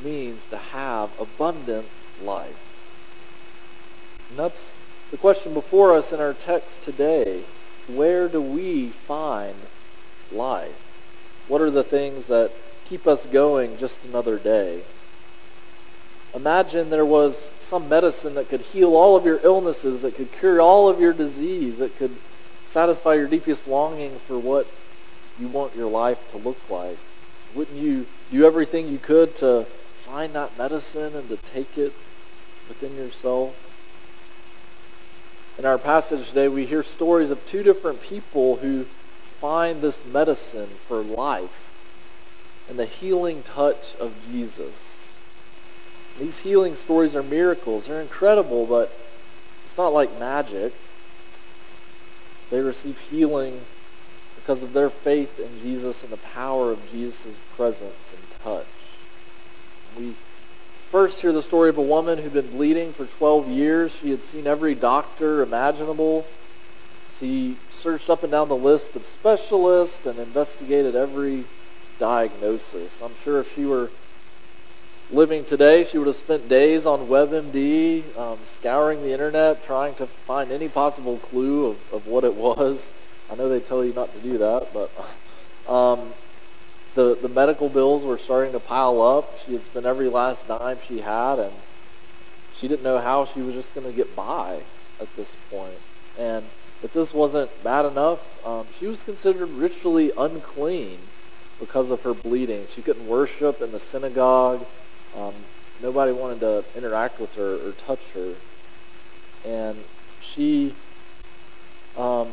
means 0.06 0.46
to 0.46 0.58
have 0.58 1.10
abundant 1.20 1.88
life. 2.24 2.62
And 4.30 4.40
that's 4.40 4.72
the 5.12 5.18
question 5.18 5.54
before 5.54 5.94
us 5.94 6.14
in 6.14 6.22
our 6.22 6.34
text 6.34 6.84
today 6.84 7.44
where 7.88 8.28
do 8.28 8.42
we 8.42 8.88
find 8.88 9.56
life? 10.32 10.82
What 11.48 11.62
are 11.62 11.70
the 11.70 11.84
things 11.84 12.28
that 12.28 12.52
keep 12.86 13.06
us 13.06 13.26
going 13.28 13.78
just 13.78 14.04
another 14.06 14.40
day? 14.40 14.82
Imagine 16.34 16.90
there 16.90 17.06
was 17.06 17.54
some 17.60 17.88
medicine 17.88 18.36
that 18.36 18.50
could 18.50 18.62
heal 18.62 18.96
all 18.96 19.16
of 19.16 19.26
your 19.26 19.40
illnesses, 19.44 20.02
that 20.02 20.16
could 20.16 20.32
cure 20.32 20.60
all 20.60 20.90
of 20.90 21.00
your 21.00 21.14
disease, 21.14 21.78
that 21.78 21.96
could 21.98 22.16
satisfy 22.66 23.14
your 23.14 23.28
deepest 23.28 23.68
longings 23.68 24.22
for 24.22 24.38
what 24.38 24.68
you 25.40 25.48
want 25.48 25.76
your 25.76 25.90
life 25.90 26.30
to 26.32 26.38
look 26.38 26.58
like. 26.70 26.98
Wouldn't 27.54 27.78
you 27.78 28.08
do 28.32 28.46
everything 28.46 28.88
you 28.88 28.98
could 28.98 29.36
to 29.38 29.66
find 30.06 30.34
that 30.34 30.58
medicine 30.58 31.16
and 31.16 31.28
to 31.30 31.38
take 31.38 31.78
it 31.78 31.94
within 32.70 32.96
yourself? 32.96 33.62
In 35.58 35.66
our 35.66 35.78
passage 35.78 36.30
today, 36.30 36.48
we 36.48 36.66
hear 36.66 36.84
stories 36.84 37.30
of 37.30 37.46
two 37.46 37.64
different 37.64 38.02
people 38.02 38.58
who 38.58 38.84
find 39.42 39.82
this 39.82 40.06
medicine 40.06 40.70
for 40.88 41.02
life. 41.02 41.62
and 42.68 42.80
the 42.80 42.86
healing 42.86 43.44
touch 43.44 43.96
of 44.00 44.12
Jesus. 44.32 45.14
These 46.20 46.40
healing 46.40 46.74
stories 46.76 47.16
are 47.16 47.22
miracles. 47.22 47.86
They're 47.86 48.02
incredible, 48.02 48.66
but 48.66 48.92
it's 49.66 49.78
not 49.78 49.94
like 49.94 50.20
magic. 50.20 50.74
They 52.50 52.62
receive 52.62 52.98
healing 52.98 53.62
because 54.36 54.64
of 54.64 54.74
their 54.74 54.90
faith 54.90 55.40
in 55.40 55.62
Jesus 55.62 56.02
and 56.02 56.12
the 56.12 56.18
power 56.18 56.72
of 56.72 56.92
Jesus' 56.92 57.38
presence 57.56 58.14
and 58.14 58.40
touch. 58.44 58.66
We 59.98 60.14
first 60.92 61.22
hear 61.22 61.32
the 61.32 61.42
story 61.42 61.70
of 61.70 61.78
a 61.78 61.82
woman 61.82 62.18
who'd 62.18 62.34
been 62.34 62.50
bleeding 62.50 62.92
for 62.92 63.06
12 63.06 63.50
years. 63.50 63.96
She 63.96 64.12
had 64.12 64.24
seen 64.24 64.46
every 64.46 64.75
doctor 64.75 65.42
imaginable. 65.42 66.25
She 67.18 67.56
searched 67.72 68.10
up 68.10 68.24
and 68.24 68.32
down 68.32 68.50
the 68.50 68.58
list 68.58 68.96
of 68.96 69.06
specialists 69.06 70.06
and 70.06 70.20
investigated 70.20 70.96
every 70.96 71.46
diagnosis. 71.98 73.02
I'm 73.02 73.16
sure 73.24 73.40
if 73.40 73.56
she 73.56 73.66
were 73.66 73.90
living 75.12 75.46
today, 75.46 75.86
she 75.86 75.98
would 75.98 76.08
have 76.08 76.16
spent 76.16 76.50
days 76.50 76.86
on 76.86 77.08
WebMD, 77.08 78.18
um, 78.18 78.40
scouring 78.46 79.02
the 79.02 79.14
internet, 79.14 79.64
trying 79.64 79.96
to 79.96 80.08
find 80.08 80.52
any 80.52 80.68
possible 80.68 81.18
clue 81.18 81.68
of, 81.68 81.94
of 81.94 82.08
what 82.08 82.24
it 82.24 82.36
was. 82.36 82.90
I 83.32 83.36
know 83.36 83.48
they 83.48 83.60
tell 83.60 83.86
you 83.86 83.94
not 83.94 84.14
to 84.14 84.20
do 84.20 84.38
that, 84.40 84.74
but 84.74 84.92
um, 85.72 86.12
the 86.96 87.18
the 87.22 87.30
medical 87.30 87.70
bills 87.70 88.04
were 88.04 88.18
starting 88.18 88.54
to 88.54 88.60
pile 88.60 89.02
up. 89.02 89.38
She 89.46 89.54
had 89.54 89.62
spent 89.64 89.86
every 89.86 90.10
last 90.10 90.48
dime 90.48 90.80
she 90.88 91.02
had, 91.02 91.40
and 91.40 91.54
she 92.58 92.68
didn't 92.68 92.84
know 92.84 93.00
how 93.00 93.25
she 93.25 93.42
was 93.42 93.54
just 93.54 93.75
going 93.75 93.86
to 93.86 93.94
get 93.94 94.16
by 94.16 94.62
at 95.00 95.14
this 95.16 95.36
point. 95.52 95.78
And 96.18 96.46
if 96.82 96.94
this 96.94 97.14
wasn't 97.14 97.52
bad 97.64 97.86
enough, 97.86 98.46
um, 98.46 98.66
she 98.80 98.88
was 98.88 99.04
considered 99.04 99.50
ritually 99.50 100.12
unclean 100.18 101.00
because 101.60 101.92
of 101.92 102.02
her 102.04 102.14
bleeding. 102.14 102.66
She 102.70 102.82
couldn't 102.82 103.08
worship 103.08 103.62
in 103.62 103.72
the 103.72 103.80
synagogue. 103.80 104.66
Um, 105.16 105.34
nobody 105.82 106.12
wanted 106.12 106.40
to 106.42 106.64
interact 106.75 107.20
with 107.20 107.36
her 107.36 107.56
or 107.56 107.72
touch 107.74 108.04
her. 108.14 108.36
And 109.46 109.84
she, 110.22 110.74
um, 111.98 112.30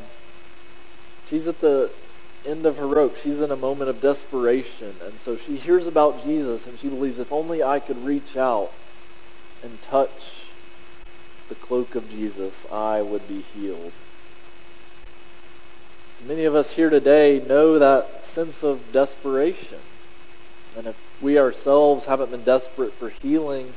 she's 1.26 1.47
at 1.47 1.61
the 1.61 1.90
end 2.46 2.66
of 2.66 2.76
her 2.78 2.87
rope. 2.87 3.16
She's 3.16 3.40
in 3.40 3.50
a 3.50 3.56
moment 3.56 3.90
of 3.90 4.00
desperation. 4.00 4.94
And 5.04 5.14
so 5.14 5.37
she 5.37 5.56
hears 5.56 5.87
about 5.87 6.25
Jesus 6.25 6.66
and 6.66 6.78
she 6.78 6.88
believes, 6.88 7.18
if 7.18 7.32
only 7.32 7.62
I 7.62 7.80
could 7.80 8.04
reach 8.04 8.37
out 8.37 8.72
and 9.62 9.80
touch 9.82 10.50
the 11.49 11.54
cloak 11.54 11.94
of 11.94 12.11
Jesus, 12.11 12.66
I 12.72 13.02
would 13.02 13.28
be 13.28 13.40
healed. 13.40 13.92
Many 16.26 16.44
of 16.44 16.54
us 16.54 16.72
here 16.72 16.88
today 16.88 17.42
know 17.46 17.78
that 17.78 18.25
sense 18.25 18.62
of 18.62 18.92
desperation. 18.92 19.78
And 20.76 20.87
if 20.87 20.96
we 21.20 21.38
ourselves 21.38 22.06
haven't 22.06 22.30
been 22.30 22.44
desperate 22.44 22.92
for 22.92 23.08
healing, 23.08 23.75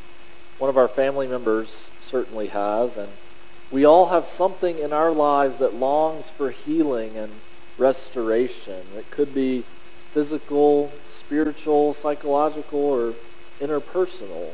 one 0.57 0.69
of 0.69 0.77
our 0.77 0.87
family 0.87 1.27
members 1.27 1.89
certainly 2.01 2.47
has. 2.47 2.97
And 2.97 3.09
we 3.71 3.83
all 3.83 4.07
have 4.07 4.25
something 4.25 4.77
in 4.77 4.93
our 4.93 5.11
lives 5.11 5.57
that 5.57 5.73
longs 5.73 6.29
for 6.29 6.51
healing 6.51 7.17
and 7.17 7.31
restoration. 7.77 8.81
It 8.97 9.09
could 9.11 9.33
be 9.33 9.63
physical, 10.11 10.91
spiritual, 11.11 11.93
psychological, 11.93 12.79
or 12.79 13.13
interpersonal. 13.59 14.51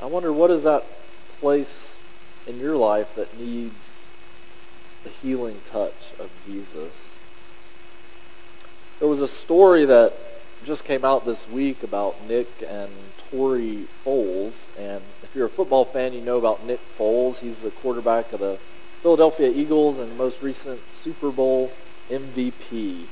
I 0.00 0.06
wonder 0.06 0.32
what 0.32 0.50
is 0.50 0.62
that 0.62 0.86
place 1.40 1.96
in 2.46 2.58
your 2.58 2.76
life 2.76 3.14
that 3.14 3.38
needs 3.38 4.00
the 5.04 5.10
healing 5.10 5.60
touch 5.70 6.12
of 6.18 6.30
Jesus? 6.46 7.14
There 8.98 9.08
was 9.08 9.20
a 9.20 9.28
story 9.28 9.84
that 9.84 10.14
just 10.64 10.84
came 10.84 11.04
out 11.04 11.24
this 11.24 11.48
week 11.48 11.82
about 11.82 12.16
Nick 12.26 12.48
and 12.68 12.90
Tori 13.30 13.86
Foles, 14.04 14.70
and 14.78 15.02
if 15.22 15.30
you're 15.34 15.46
a 15.46 15.50
football 15.50 15.84
fan, 15.84 16.12
you 16.12 16.20
know 16.20 16.38
about 16.38 16.66
Nick 16.66 16.80
Foles. 16.98 17.38
He's 17.38 17.60
the 17.60 17.70
quarterback 17.70 18.32
of 18.32 18.40
the 18.40 18.58
Philadelphia 19.02 19.50
Eagles 19.50 19.98
and 19.98 20.18
most 20.18 20.42
recent 20.42 20.80
Super 20.92 21.30
Bowl 21.30 21.70
MVP. 22.10 23.04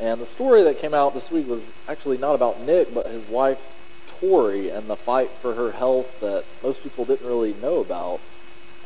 And 0.00 0.20
the 0.20 0.26
story 0.26 0.62
that 0.62 0.78
came 0.78 0.94
out 0.94 1.14
this 1.14 1.30
week 1.30 1.48
was 1.48 1.62
actually 1.88 2.18
not 2.18 2.34
about 2.34 2.60
Nick, 2.60 2.94
but 2.94 3.06
his 3.06 3.26
wife, 3.28 3.58
Tori, 4.20 4.70
and 4.70 4.88
the 4.88 4.96
fight 4.96 5.30
for 5.30 5.54
her 5.54 5.72
health 5.72 6.20
that 6.20 6.44
most 6.62 6.82
people 6.82 7.04
didn't 7.04 7.26
really 7.26 7.54
know 7.54 7.80
about. 7.80 8.20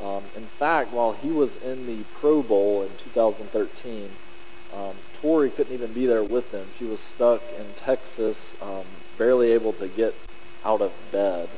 Um, 0.02 0.22
in 0.36 0.44
fact, 0.44 0.92
while 0.92 1.12
he 1.12 1.28
was 1.28 1.56
in 1.62 1.86
the 1.86 2.04
Pro 2.14 2.42
Bowl 2.42 2.82
in 2.82 2.90
2013, 2.98 4.10
um, 4.74 4.94
Tori 5.20 5.50
couldn't 5.50 5.74
even 5.74 5.92
be 5.92 6.06
there 6.06 6.22
with 6.22 6.52
him. 6.52 6.66
She 6.78 6.84
was 6.84 7.00
stuck 7.00 7.42
in 7.58 7.66
Texas, 7.76 8.54
um, 8.62 8.84
barely 9.16 9.52
able 9.52 9.72
to 9.74 9.88
get 9.88 10.14
out 10.64 10.80
of 10.80 10.92
bed 11.10 11.48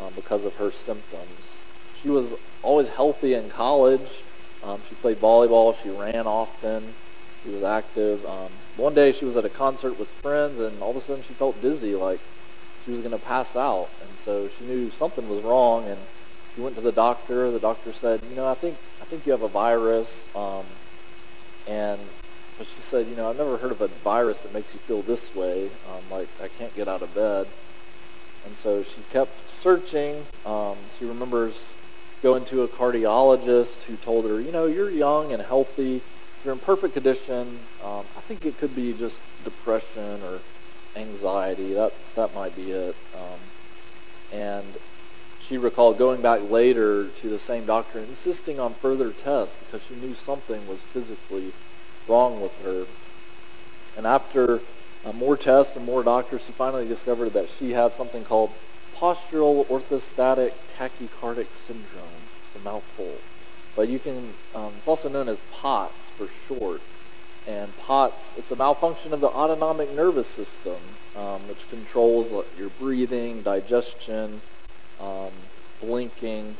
um, 0.00 0.12
because 0.14 0.44
of 0.44 0.56
her 0.56 0.70
symptoms. 0.70 1.60
She 2.02 2.10
was 2.10 2.34
always 2.62 2.88
healthy 2.88 3.34
in 3.34 3.50
college. 3.50 4.22
Um, 4.62 4.80
she 4.88 4.94
played 4.96 5.18
volleyball. 5.20 5.74
She 5.82 5.90
ran 5.90 6.26
often. 6.26 6.94
She 7.42 7.50
was 7.50 7.62
active. 7.62 8.24
Um, 8.26 8.50
one 8.76 8.94
day 8.94 9.12
she 9.12 9.24
was 9.24 9.36
at 9.36 9.44
a 9.44 9.48
concert 9.48 9.98
with 9.98 10.08
friends, 10.08 10.58
and 10.58 10.80
all 10.82 10.90
of 10.90 10.96
a 10.96 11.00
sudden 11.00 11.22
she 11.22 11.34
felt 11.34 11.60
dizzy, 11.60 11.94
like 11.94 12.20
she 12.84 12.90
was 12.90 13.00
going 13.00 13.12
to 13.12 13.18
pass 13.18 13.56
out. 13.56 13.88
And 14.02 14.18
so 14.18 14.48
she 14.48 14.64
knew 14.64 14.90
something 14.90 15.28
was 15.28 15.42
wrong, 15.42 15.84
and 15.84 15.98
she 16.54 16.60
went 16.60 16.74
to 16.76 16.80
the 16.80 16.92
doctor. 16.92 17.50
The 17.50 17.60
doctor 17.60 17.92
said, 17.92 18.22
"You 18.28 18.36
know, 18.36 18.48
I 18.48 18.54
think 18.54 18.76
I 19.00 19.04
think 19.04 19.26
you 19.26 19.32
have 19.32 19.42
a 19.42 19.48
virus." 19.48 20.26
Um, 20.34 20.64
and 21.66 22.00
but 22.56 22.66
she 22.66 22.80
said, 22.80 23.06
"You 23.06 23.16
know, 23.16 23.30
I've 23.30 23.38
never 23.38 23.56
heard 23.56 23.70
of 23.72 23.80
a 23.80 23.88
virus 23.88 24.40
that 24.40 24.52
makes 24.52 24.74
you 24.74 24.80
feel 24.80 25.02
this 25.02 25.34
way. 25.34 25.66
Um, 25.66 26.02
like 26.10 26.28
I 26.42 26.48
can't 26.48 26.74
get 26.74 26.88
out 26.88 27.02
of 27.02 27.14
bed." 27.14 27.46
And 28.44 28.56
so 28.56 28.82
she 28.82 29.02
kept 29.12 29.50
searching. 29.50 30.26
Um, 30.46 30.76
she 30.98 31.04
remembers 31.04 31.74
going 32.22 32.44
to 32.46 32.62
a 32.62 32.68
cardiologist 32.68 33.82
who 33.82 33.96
told 33.96 34.24
her, 34.24 34.40
you 34.40 34.52
know, 34.52 34.66
you're 34.66 34.90
young 34.90 35.32
and 35.32 35.42
healthy, 35.42 36.02
you're 36.44 36.54
in 36.54 36.60
perfect 36.60 36.94
condition. 36.94 37.60
Um, 37.84 38.04
I 38.16 38.20
think 38.20 38.44
it 38.44 38.58
could 38.58 38.74
be 38.74 38.92
just 38.92 39.22
depression 39.44 40.20
or 40.22 40.40
anxiety. 40.96 41.74
That 41.74 41.92
that 42.16 42.34
might 42.34 42.54
be 42.56 42.72
it. 42.72 42.96
Um, 43.14 43.40
and 44.32 44.66
she 45.40 45.56
recalled 45.56 45.96
going 45.96 46.20
back 46.20 46.50
later 46.50 47.08
to 47.08 47.28
the 47.28 47.38
same 47.38 47.64
doctor 47.64 47.98
and 47.98 48.08
insisting 48.08 48.60
on 48.60 48.74
further 48.74 49.10
tests 49.10 49.54
because 49.64 49.86
she 49.86 49.94
knew 49.94 50.14
something 50.14 50.66
was 50.68 50.80
physically 50.80 51.52
wrong 52.06 52.40
with 52.40 52.62
her. 52.64 52.86
And 53.96 54.06
after 54.06 54.60
uh, 55.04 55.12
more 55.12 55.36
tests 55.36 55.76
and 55.76 55.86
more 55.86 56.02
doctors, 56.02 56.44
she 56.44 56.52
finally 56.52 56.86
discovered 56.86 57.30
that 57.30 57.48
she 57.48 57.70
had 57.70 57.92
something 57.92 58.24
called 58.24 58.50
postural 58.98 59.64
orthostatic 59.66 60.52
tachycardic 60.76 61.48
syndrome. 61.54 62.22
It's 62.46 62.56
a 62.56 62.64
mouthful. 62.64 63.14
But 63.76 63.88
you 63.88 63.98
can, 63.98 64.34
um, 64.54 64.72
it's 64.76 64.88
also 64.88 65.08
known 65.08 65.28
as 65.28 65.40
POTS 65.52 66.10
for 66.10 66.28
short. 66.48 66.80
And 67.46 67.76
POTS, 67.78 68.34
it's 68.36 68.50
a 68.50 68.56
malfunction 68.56 69.12
of 69.12 69.20
the 69.20 69.28
autonomic 69.28 69.94
nervous 69.94 70.26
system, 70.26 70.76
um, 71.16 71.46
which 71.48 71.68
controls 71.70 72.32
uh, 72.32 72.42
your 72.58 72.70
breathing, 72.70 73.42
digestion, 73.42 74.40
um, 75.00 75.30
blinking. 75.80 76.56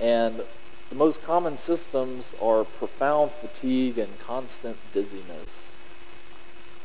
And 0.00 0.42
the 0.90 0.94
most 0.94 1.22
common 1.24 1.56
symptoms 1.56 2.34
are 2.42 2.64
profound 2.64 3.30
fatigue 3.30 3.98
and 3.98 4.18
constant 4.20 4.76
dizziness. 4.92 5.70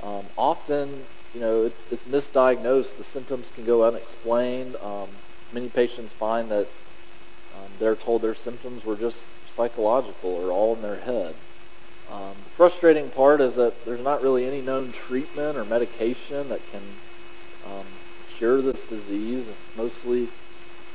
Um, 0.01 0.25
often 0.37 1.03
you 1.33 1.39
know, 1.39 1.63
it's, 1.63 1.91
it's 1.91 2.05
misdiagnosed. 2.05 2.97
The 2.97 3.03
symptoms 3.03 3.51
can 3.53 3.65
go 3.65 3.83
unexplained. 3.83 4.75
Um, 4.77 5.09
many 5.51 5.69
patients 5.69 6.13
find 6.13 6.49
that 6.49 6.67
um, 7.55 7.69
they're 7.79 7.95
told 7.95 8.21
their 8.21 8.35
symptoms 8.35 8.85
were 8.85 8.95
just 8.95 9.25
psychological 9.47 10.31
or 10.31 10.51
all 10.51 10.75
in 10.75 10.81
their 10.81 10.97
head. 10.97 11.35
Um, 12.11 12.33
the 12.43 12.49
frustrating 12.51 13.09
part 13.09 13.39
is 13.41 13.55
that 13.55 13.85
there's 13.85 14.03
not 14.03 14.21
really 14.21 14.45
any 14.45 14.61
known 14.61 14.91
treatment 14.91 15.57
or 15.57 15.65
medication 15.65 16.49
that 16.49 16.61
can 16.71 16.81
um, 17.65 17.85
cure 18.35 18.61
this 18.61 18.83
disease. 18.83 19.47
Mostly 19.77 20.29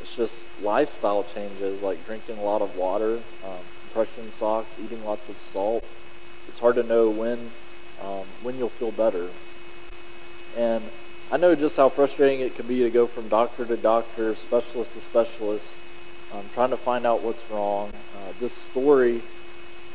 it's 0.00 0.16
just 0.16 0.46
lifestyle 0.62 1.24
changes 1.24 1.82
like 1.82 2.04
drinking 2.04 2.38
a 2.38 2.42
lot 2.42 2.62
of 2.62 2.76
water, 2.76 3.20
um, 3.44 3.64
compression 3.82 4.30
socks, 4.32 4.76
eating 4.82 5.04
lots 5.04 5.28
of 5.28 5.38
salt. 5.38 5.84
It's 6.48 6.58
hard 6.58 6.74
to 6.74 6.82
know 6.82 7.08
when 7.08 7.52
um, 8.02 8.26
when 8.42 8.58
you'll 8.58 8.68
feel 8.68 8.90
better. 8.90 9.28
And 10.56 10.84
I 11.32 11.36
know 11.36 11.54
just 11.54 11.76
how 11.76 11.88
frustrating 11.88 12.40
it 12.40 12.54
can 12.54 12.66
be 12.66 12.80
to 12.80 12.90
go 12.90 13.06
from 13.06 13.28
doctor 13.28 13.64
to 13.64 13.76
doctor, 13.76 14.34
specialist 14.34 14.94
to 14.94 15.00
specialist, 15.00 15.74
um, 16.32 16.44
trying 16.54 16.70
to 16.70 16.76
find 16.76 17.06
out 17.06 17.22
what's 17.22 17.50
wrong. 17.50 17.92
Uh, 18.16 18.32
this 18.40 18.52
story 18.52 19.22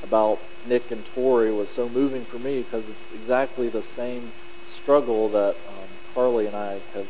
about 0.03 0.39
Nick 0.65 0.91
and 0.91 1.03
Tori 1.13 1.51
was 1.51 1.69
so 1.69 1.89
moving 1.89 2.25
for 2.25 2.39
me 2.39 2.61
because 2.61 2.89
it's 2.89 3.13
exactly 3.13 3.69
the 3.69 3.83
same 3.83 4.31
struggle 4.67 5.29
that 5.29 5.55
um, 5.67 5.89
Carly 6.13 6.47
and 6.47 6.55
I 6.55 6.79
have 6.93 7.07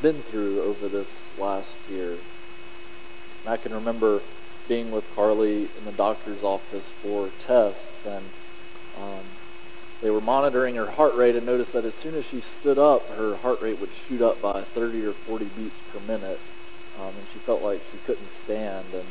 been 0.00 0.22
through 0.22 0.62
over 0.62 0.88
this 0.88 1.30
last 1.38 1.74
year. 1.90 2.12
And 2.12 3.48
I 3.48 3.56
can 3.56 3.72
remember 3.72 4.20
being 4.68 4.90
with 4.90 5.04
Carly 5.14 5.68
in 5.78 5.84
the 5.84 5.92
doctor's 5.92 6.42
office 6.42 6.92
for 7.02 7.30
tests, 7.40 8.04
and 8.06 8.24
um, 8.96 9.24
they 10.00 10.10
were 10.10 10.20
monitoring 10.20 10.76
her 10.76 10.90
heart 10.92 11.14
rate 11.16 11.34
and 11.34 11.44
noticed 11.44 11.72
that 11.72 11.84
as 11.84 11.94
soon 11.94 12.14
as 12.14 12.24
she 12.24 12.40
stood 12.40 12.78
up, 12.78 13.08
her 13.16 13.36
heart 13.36 13.60
rate 13.60 13.80
would 13.80 13.90
shoot 13.90 14.22
up 14.22 14.40
by 14.40 14.62
30 14.62 15.04
or 15.04 15.12
40 15.12 15.46
beats 15.56 15.80
per 15.92 16.00
minute, 16.00 16.38
um, 17.00 17.08
and 17.08 17.26
she 17.32 17.40
felt 17.40 17.62
like 17.62 17.80
she 17.90 17.98
couldn't 18.06 18.30
stand. 18.30 18.86
And 18.94 19.06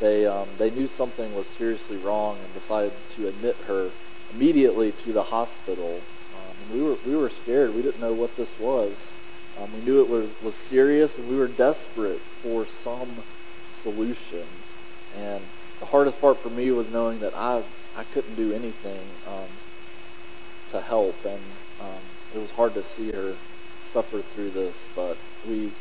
they 0.00 0.26
um, 0.26 0.48
they 0.58 0.70
knew 0.70 0.88
something 0.88 1.34
was 1.34 1.46
seriously 1.46 1.96
wrong 1.96 2.38
and 2.42 2.54
decided 2.54 2.92
to 3.16 3.28
admit 3.28 3.56
her 3.68 3.90
immediately 4.34 4.92
to 4.92 5.12
the 5.12 5.22
hospital. 5.22 6.00
Um, 6.34 6.56
and 6.62 6.80
we 6.80 6.82
were 6.82 6.96
we 7.06 7.16
were 7.16 7.30
scared. 7.30 7.74
We 7.74 7.82
didn't 7.82 8.00
know 8.00 8.12
what 8.12 8.36
this 8.36 8.58
was. 8.58 9.12
Um, 9.60 9.72
we 9.72 9.80
knew 9.80 10.00
it 10.00 10.08
was 10.08 10.28
was 10.42 10.56
serious, 10.56 11.18
and 11.18 11.28
we 11.28 11.36
were 11.36 11.48
desperate 11.48 12.18
for 12.18 12.66
some 12.66 13.22
solution. 13.72 14.44
And 15.16 15.42
the 15.78 15.86
hardest 15.86 16.20
part 16.20 16.38
for 16.38 16.50
me 16.50 16.72
was 16.72 16.90
knowing 16.90 17.20
that 17.20 17.34
I 17.36 17.62
I 17.96 18.02
couldn't 18.04 18.34
do 18.34 18.52
anything 18.52 19.00
um, 19.26 19.48
to 20.76 20.82
help, 20.82 21.16
and 21.24 21.40
um, 21.80 22.02
it 22.34 22.38
was 22.38 22.50
hard 22.52 22.74
to 22.74 22.82
see 22.82 23.10
her 23.12 23.34
suffer 23.84 24.20
through 24.20 24.50
this. 24.50 24.76
But 24.94 25.16
we 25.48 25.72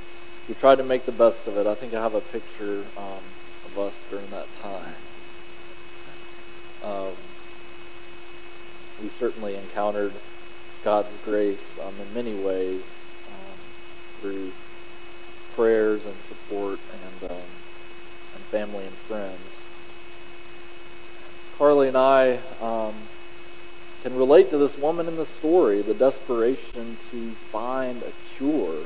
we 0.47 0.55
tried 0.55 0.77
to 0.77 0.83
make 0.83 1.05
the 1.05 1.11
best 1.11 1.47
of 1.47 1.57
it. 1.57 1.67
I 1.67 1.75
think 1.75 1.93
I 1.93 2.01
have 2.01 2.15
a 2.15 2.21
picture 2.21 2.85
um, 2.97 3.23
of 3.65 3.79
us 3.79 4.03
during 4.09 4.29
that 4.29 4.47
time. 4.61 4.95
Um, 6.83 7.13
we 9.01 9.09
certainly 9.09 9.55
encountered 9.55 10.13
God's 10.83 11.09
grace 11.25 11.77
um, 11.79 11.95
in 11.99 12.13
many 12.13 12.35
ways 12.35 13.11
um, 13.27 13.57
through 14.21 14.51
prayers 15.55 16.05
and 16.05 16.15
support 16.17 16.79
and 16.93 17.31
um, 17.31 17.49
and 18.35 18.43
family 18.45 18.85
and 18.85 18.93
friends. 18.93 19.63
Carly 21.57 21.87
and 21.87 21.97
I 21.97 22.39
um, 22.61 22.93
can 24.05 24.15
relate 24.15 24.51
to 24.51 24.57
this 24.59 24.77
woman 24.77 25.07
in 25.07 25.15
the 25.15 25.25
story, 25.25 25.81
the 25.81 25.95
desperation 25.95 26.95
to 27.09 27.31
find 27.51 28.03
a 28.03 28.12
cure. 28.38 28.83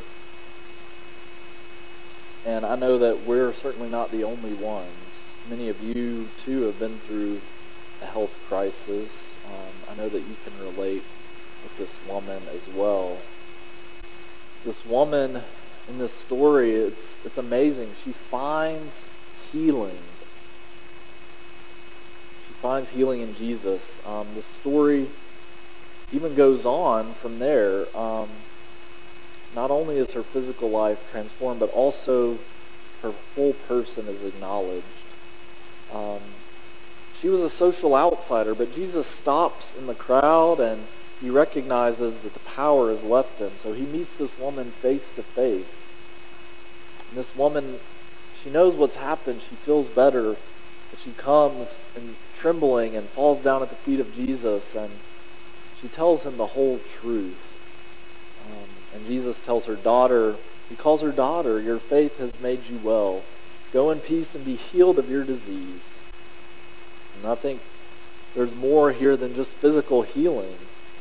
And 2.46 2.66
I 2.66 2.78
know 2.78 2.98
that 2.98 3.26
we're 3.26 3.52
certainly 3.52 3.90
not 3.90 4.12
the 4.12 4.24
only 4.24 4.54
ones. 4.54 5.34
Many 5.50 5.68
of 5.68 5.84
you, 5.84 6.30
too, 6.46 6.62
have 6.62 6.80
been 6.80 7.00
through 7.00 7.42
a 8.02 8.06
health 8.06 8.34
crisis. 8.48 9.36
Um, 9.46 9.92
I 9.92 9.98
know 9.98 10.08
that 10.08 10.22
you 10.22 10.38
can 10.46 10.58
relate 10.58 11.04
with 11.64 11.78
this 11.78 11.98
woman 12.08 12.42
as 12.56 12.74
well. 12.74 13.18
This 14.64 14.86
woman 14.86 15.42
in 15.90 15.98
this 15.98 16.14
story, 16.14 16.72
it's, 16.72 17.26
it's 17.26 17.38
amazing. 17.38 17.90
She 18.06 18.14
finds 18.14 19.10
healing 19.52 20.00
finds 22.62 22.90
healing 22.90 23.22
in 23.22 23.36
Jesus. 23.36 24.02
Um, 24.06 24.28
the 24.36 24.42
story 24.42 25.08
even 26.12 26.36
goes 26.36 26.66
on 26.66 27.14
from 27.14 27.40
there. 27.40 27.86
Um, 27.98 28.28
not 29.56 29.72
only 29.72 29.98
is 29.98 30.12
her 30.12 30.24
physical 30.24 30.70
life 30.70 31.10
transformed, 31.12 31.60
but 31.60 31.72
also 31.72 32.38
her 33.02 33.14
whole 33.36 33.54
person 33.54 34.08
is 34.08 34.24
acknowledged. 34.24 34.84
Um, 35.94 36.20
she 37.20 37.30
was 37.30 37.42
a 37.42 37.50
social 37.50 37.96
outsider, 37.96 38.54
but 38.54 38.74
Jesus 38.74 39.08
stops 39.08 39.76
in 39.76 39.88
the 39.88 39.96
crowd 39.96 40.60
and 40.60 40.84
he 41.20 41.30
recognizes 41.30 42.22
that 42.22 42.34
the 42.34 42.40
power 42.42 42.90
has 42.90 43.04
left 43.04 43.40
him. 43.40 43.52
So 43.58 43.74
he 43.74 43.84
meets 43.84 44.18
this 44.18 44.38
woman 44.38 44.72
face 44.72 45.12
to 45.12 45.24
face. 45.24 45.96
And 47.10 47.18
this 47.18 47.36
woman, 47.36 47.80
she 48.42 48.50
knows 48.50 48.76
what's 48.76 48.96
happened. 48.96 49.42
She 49.42 49.56
feels 49.56 49.88
better. 49.88 50.36
But 50.92 51.00
she 51.04 51.12
comes 51.12 51.90
and 51.96 52.16
trembling 52.40 52.96
and 52.96 53.08
falls 53.10 53.44
down 53.44 53.62
at 53.62 53.70
the 53.70 53.76
feet 53.76 54.00
of 54.00 54.16
Jesus 54.16 54.76
and 54.76 54.90
she 55.82 55.88
tells 55.88 56.24
him 56.24 56.38
the 56.38 56.48
whole 56.48 56.80
truth. 57.02 57.38
Um, 58.46 58.70
and 58.96 59.08
Jesus 59.08 59.40
tells 59.40 59.66
her 59.66 59.76
daughter, 59.76 60.36
he 60.68 60.76
calls 60.76 61.02
her 61.02 61.12
daughter, 61.12 61.60
your 61.60 61.80
faith 61.80 62.18
has 62.18 62.40
made 62.40 62.70
you 62.70 62.80
well. 62.84 63.24
Go 63.72 63.92
in 63.92 64.00
peace 64.00 64.36
and 64.36 64.44
be 64.44 64.56
healed 64.56 65.00
of 65.00 65.10
your 65.10 65.24
disease. 65.24 66.00
And 67.18 67.32
I 67.32 67.36
think 67.36 67.62
there's 68.36 68.56
more 68.56 68.92
here 68.92 69.16
than 69.16 69.36
just 69.36 69.54
physical 69.54 70.02
healing. 70.02 70.56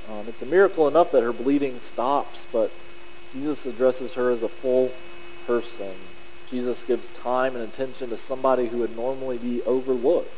Um, 0.09 0.27
it's 0.27 0.42
a 0.42 0.46
miracle 0.46 0.88
enough 0.88 1.11
that 1.12 1.22
her 1.22 1.33
bleeding 1.33 1.81
stops, 1.81 2.46
but 2.53 2.70
Jesus 3.33 3.66
addresses 3.66 4.14
her 4.14 4.31
as 4.31 4.42
a 4.42 4.48
full 4.48 4.90
person. 5.46 5.92
Jesus 6.51 6.83
gives 6.83 7.09
time 7.09 7.55
and 7.55 7.64
attention 7.64 8.09
to 8.09 8.16
somebody 8.16 8.68
who 8.68 8.79
would 8.79 8.96
normally 8.96 9.38
be 9.38 9.62
overlooked. 9.62 10.33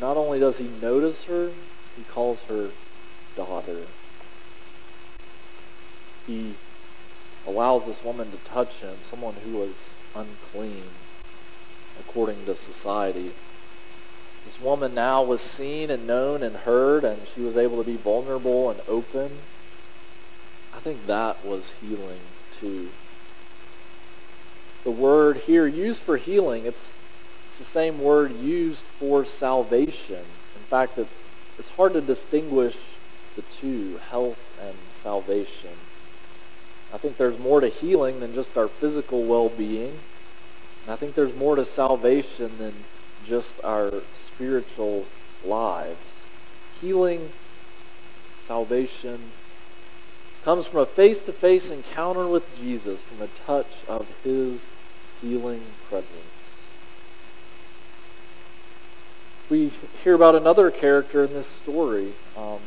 Not 0.00 0.16
only 0.16 0.38
does 0.38 0.58
he 0.58 0.68
notice 0.82 1.24
her, 1.24 1.50
he 1.96 2.02
calls 2.04 2.42
her 2.48 2.70
daughter. 3.34 3.82
He 6.26 6.54
allows 7.46 7.86
this 7.86 8.04
woman 8.04 8.30
to 8.30 8.36
touch 8.38 8.80
him, 8.80 8.96
someone 9.04 9.34
who 9.44 9.58
was 9.58 9.94
unclean 10.14 10.84
according 11.98 12.44
to 12.44 12.54
society. 12.54 13.32
This 14.44 14.60
woman 14.60 14.94
now 14.94 15.22
was 15.22 15.40
seen 15.40 15.90
and 15.90 16.06
known 16.06 16.42
and 16.42 16.56
heard, 16.56 17.04
and 17.04 17.26
she 17.26 17.40
was 17.40 17.56
able 17.56 17.78
to 17.78 17.84
be 17.84 17.96
vulnerable 17.96 18.70
and 18.70 18.80
open. 18.86 19.38
I 20.74 20.78
think 20.78 21.06
that 21.06 21.44
was 21.44 21.72
healing 21.80 22.20
too. 22.60 22.90
The 24.84 24.90
word 24.90 25.38
here 25.38 25.66
used 25.66 26.00
for 26.00 26.16
healing, 26.16 26.66
it's 26.66 26.95
it's 27.56 27.66
the 27.66 27.72
same 27.72 28.02
word 28.02 28.36
used 28.36 28.84
for 28.84 29.24
salvation. 29.24 30.16
In 30.56 30.62
fact, 30.68 30.98
it's, 30.98 31.24
it's 31.58 31.70
hard 31.70 31.94
to 31.94 32.02
distinguish 32.02 32.76
the 33.34 33.40
two, 33.40 33.98
health 34.10 34.60
and 34.62 34.76
salvation. 34.90 35.70
I 36.92 36.98
think 36.98 37.16
there's 37.16 37.38
more 37.38 37.62
to 37.62 37.68
healing 37.68 38.20
than 38.20 38.34
just 38.34 38.58
our 38.58 38.68
physical 38.68 39.24
well-being. 39.24 39.98
And 40.84 40.92
I 40.92 40.96
think 40.96 41.14
there's 41.14 41.34
more 41.34 41.56
to 41.56 41.64
salvation 41.64 42.58
than 42.58 42.74
just 43.24 43.58
our 43.64 44.02
spiritual 44.12 45.06
lives. 45.42 46.24
Healing, 46.82 47.30
salvation, 48.44 49.30
comes 50.44 50.66
from 50.66 50.80
a 50.80 50.86
face-to-face 50.86 51.70
encounter 51.70 52.28
with 52.28 52.54
Jesus, 52.60 53.00
from 53.00 53.22
a 53.22 53.28
touch 53.46 53.78
of 53.88 54.14
his 54.22 54.74
healing 55.22 55.62
presence. 55.88 56.35
We 59.48 59.70
hear 60.02 60.14
about 60.14 60.34
another 60.34 60.70
character 60.70 61.24
in 61.24 61.32
this 61.32 61.46
story, 61.46 62.12
um, 62.36 62.58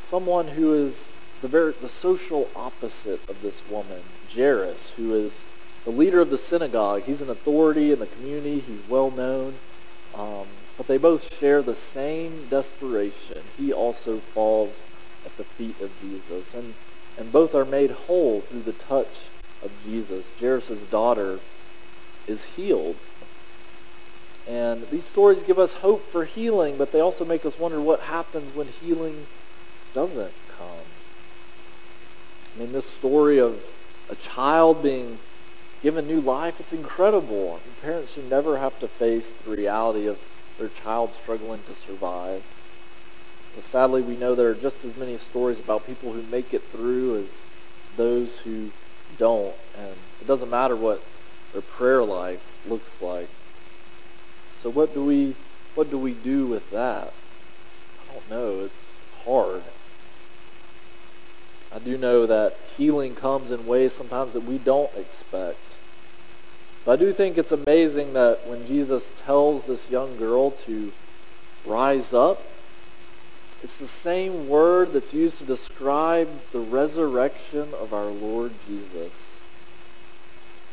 someone 0.00 0.48
who 0.48 0.72
is 0.72 1.12
the 1.40 1.48
very 1.48 1.72
the 1.72 1.88
social 1.88 2.48
opposite 2.54 3.28
of 3.28 3.42
this 3.42 3.62
woman, 3.68 4.02
Jairus, 4.32 4.90
who 4.90 5.14
is 5.14 5.44
the 5.84 5.90
leader 5.90 6.20
of 6.20 6.30
the 6.30 6.38
synagogue. 6.38 7.02
He's 7.04 7.20
an 7.20 7.30
authority 7.30 7.90
in 7.90 7.98
the 7.98 8.06
community. 8.06 8.60
He's 8.60 8.88
well 8.88 9.10
known. 9.10 9.54
Um, 10.14 10.46
but 10.76 10.86
they 10.86 10.98
both 10.98 11.34
share 11.34 11.62
the 11.62 11.74
same 11.74 12.46
desperation. 12.48 13.42
He 13.58 13.72
also 13.72 14.18
falls 14.18 14.82
at 15.26 15.36
the 15.36 15.44
feet 15.44 15.80
of 15.80 15.90
Jesus. 16.00 16.54
And, 16.54 16.74
and 17.18 17.32
both 17.32 17.54
are 17.54 17.64
made 17.64 17.90
whole 17.90 18.42
through 18.42 18.62
the 18.62 18.72
touch 18.72 19.26
of 19.62 19.72
Jesus. 19.84 20.30
Jairus' 20.40 20.84
daughter 20.84 21.40
is 22.28 22.44
healed 22.44 22.96
and 24.48 24.88
these 24.90 25.04
stories 25.04 25.42
give 25.42 25.58
us 25.58 25.74
hope 25.74 26.08
for 26.10 26.24
healing, 26.24 26.76
but 26.76 26.92
they 26.92 27.00
also 27.00 27.24
make 27.24 27.46
us 27.46 27.58
wonder 27.58 27.80
what 27.80 28.00
happens 28.00 28.54
when 28.54 28.66
healing 28.68 29.26
doesn't 29.94 30.32
come. 30.58 30.86
I 32.54 32.60
mean, 32.60 32.72
this 32.72 32.86
story 32.86 33.38
of 33.38 33.62
a 34.10 34.14
child 34.16 34.82
being 34.82 35.18
given 35.82 36.06
new 36.06 36.20
life, 36.20 36.60
it's 36.60 36.72
incredible. 36.72 37.60
parents 37.80 38.14
should 38.14 38.28
never 38.28 38.58
have 38.58 38.78
to 38.80 38.88
face 38.88 39.32
the 39.32 39.50
reality 39.50 40.06
of 40.06 40.18
their 40.58 40.68
child 40.68 41.14
struggling 41.14 41.60
to 41.68 41.74
survive. 41.74 42.42
But 43.54 43.64
sadly, 43.64 44.02
we 44.02 44.16
know 44.16 44.34
there 44.34 44.48
are 44.48 44.54
just 44.54 44.84
as 44.84 44.96
many 44.96 45.16
stories 45.18 45.60
about 45.60 45.86
people 45.86 46.12
who 46.12 46.22
make 46.22 46.54
it 46.54 46.62
through 46.64 47.18
as 47.18 47.44
those 47.96 48.38
who 48.38 48.70
don't. 49.18 49.54
And 49.76 49.94
it 50.20 50.26
doesn't 50.26 50.50
matter 50.50 50.76
what 50.76 51.02
their 51.52 51.62
prayer 51.62 52.02
life 52.02 52.58
looks 52.66 53.02
like. 53.02 53.28
So 54.62 54.70
what 54.70 54.94
do 54.94 55.04
we 55.04 55.34
what 55.74 55.90
do 55.90 55.98
we 55.98 56.12
do 56.12 56.46
with 56.46 56.70
that? 56.70 57.12
I 57.12 58.12
don't 58.12 58.30
know. 58.30 58.60
It's 58.60 59.00
hard. 59.24 59.62
I 61.74 61.78
do 61.78 61.98
know 61.98 62.26
that 62.26 62.56
healing 62.76 63.14
comes 63.14 63.50
in 63.50 63.66
ways 63.66 63.92
sometimes 63.92 64.34
that 64.34 64.44
we 64.44 64.58
don't 64.58 64.94
expect. 64.94 65.58
But 66.84 66.92
I 66.92 66.96
do 66.96 67.12
think 67.12 67.38
it's 67.38 67.52
amazing 67.52 68.12
that 68.12 68.46
when 68.46 68.66
Jesus 68.66 69.12
tells 69.24 69.66
this 69.66 69.90
young 69.90 70.16
girl 70.16 70.50
to 70.50 70.92
rise 71.64 72.12
up, 72.12 72.42
it's 73.62 73.78
the 73.78 73.86
same 73.86 74.48
word 74.48 74.92
that's 74.92 75.14
used 75.14 75.38
to 75.38 75.44
describe 75.44 76.28
the 76.52 76.60
resurrection 76.60 77.68
of 77.80 77.94
our 77.94 78.06
Lord 78.06 78.52
Jesus. 78.68 79.31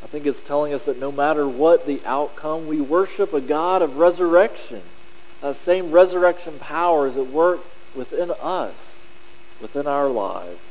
I 0.02 0.06
think 0.06 0.26
it's 0.26 0.40
telling 0.40 0.72
us 0.72 0.84
that 0.84 0.98
no 0.98 1.12
matter 1.12 1.46
what 1.46 1.86
the 1.86 2.00
outcome, 2.06 2.66
we 2.66 2.80
worship 2.80 3.32
a 3.32 3.40
God 3.40 3.82
of 3.82 3.96
resurrection. 3.96 4.82
That 5.40 5.56
same 5.56 5.90
resurrection 5.90 6.58
power 6.58 7.06
is 7.06 7.16
at 7.16 7.26
work 7.26 7.60
within 7.94 8.32
us. 8.40 9.04
within 9.60 9.86
our 9.86 10.08
lives 10.08 10.70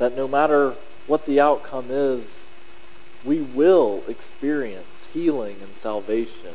that 0.00 0.16
no 0.16 0.26
matter 0.26 0.74
what 1.06 1.26
the 1.26 1.38
outcome 1.38 1.86
is, 1.90 2.46
we 3.22 3.38
will 3.42 4.02
experience 4.08 5.06
healing 5.12 5.56
and 5.60 5.74
salvation, 5.74 6.54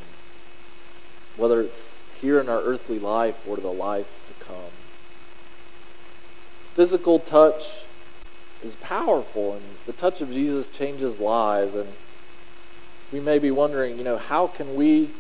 whether 1.38 1.62
it's 1.62 2.02
here 2.20 2.42
in 2.42 2.50
our 2.50 2.62
earthly 2.62 2.98
life 2.98 3.48
or 3.48 3.56
the 3.58 3.72
life 3.72 4.10
to 4.28 4.44
come. 4.44 4.74
Physical 6.74 7.20
touch 7.20 7.85
is 8.66 8.76
powerful, 8.76 9.54
and 9.54 9.62
the 9.86 9.94
touch 9.94 10.20
of 10.20 10.32
Jesus 10.32 10.68
changes 10.68 11.20
lives. 11.20 11.76
And 11.76 11.90
we 13.14 13.20
may 13.20 13.40
be 13.40 13.52
wondering, 13.52 13.98
you 13.98 14.04
know, 14.04 14.18
how 14.18 14.48
can 14.48 14.76
we 14.76 15.12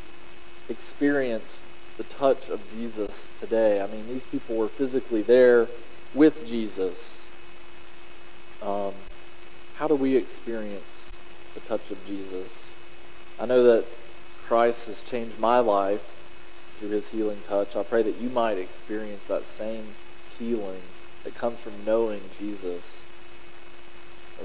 experience 0.68 1.62
the 1.98 2.04
touch 2.04 2.50
of 2.50 2.62
Jesus 2.72 3.32
today? 3.40 3.82
I 3.82 3.88
mean, 3.88 4.08
these 4.08 4.26
people 4.26 4.56
were 4.56 4.68
physically 4.68 5.22
there 5.22 5.68
with 6.14 6.46
Jesus. 6.48 7.26
Um, 8.62 8.94
how 9.76 9.88
do 9.88 9.96
we 9.96 10.16
experience 10.16 11.12
the 11.54 11.60
touch 11.62 11.92
of 11.92 12.06
Jesus? 12.06 12.72
I 13.40 13.46
know 13.46 13.64
that 13.64 13.86
Christ 14.46 14.88
has 14.88 15.02
changed 15.02 15.40
my 15.40 15.60
life 15.60 16.02
through 16.80 16.90
his 16.90 17.10
healing 17.10 17.42
touch. 17.48 17.76
I 17.76 17.84
pray 17.84 18.02
that 18.04 18.20
you 18.20 18.30
might 18.30 18.58
experience 18.58 19.26
that 19.28 19.46
same 19.46 19.96
healing 20.40 20.82
that 21.24 21.36
comes 21.36 21.60
from 21.60 21.74
knowing 21.86 22.22
Jesus. 22.40 23.05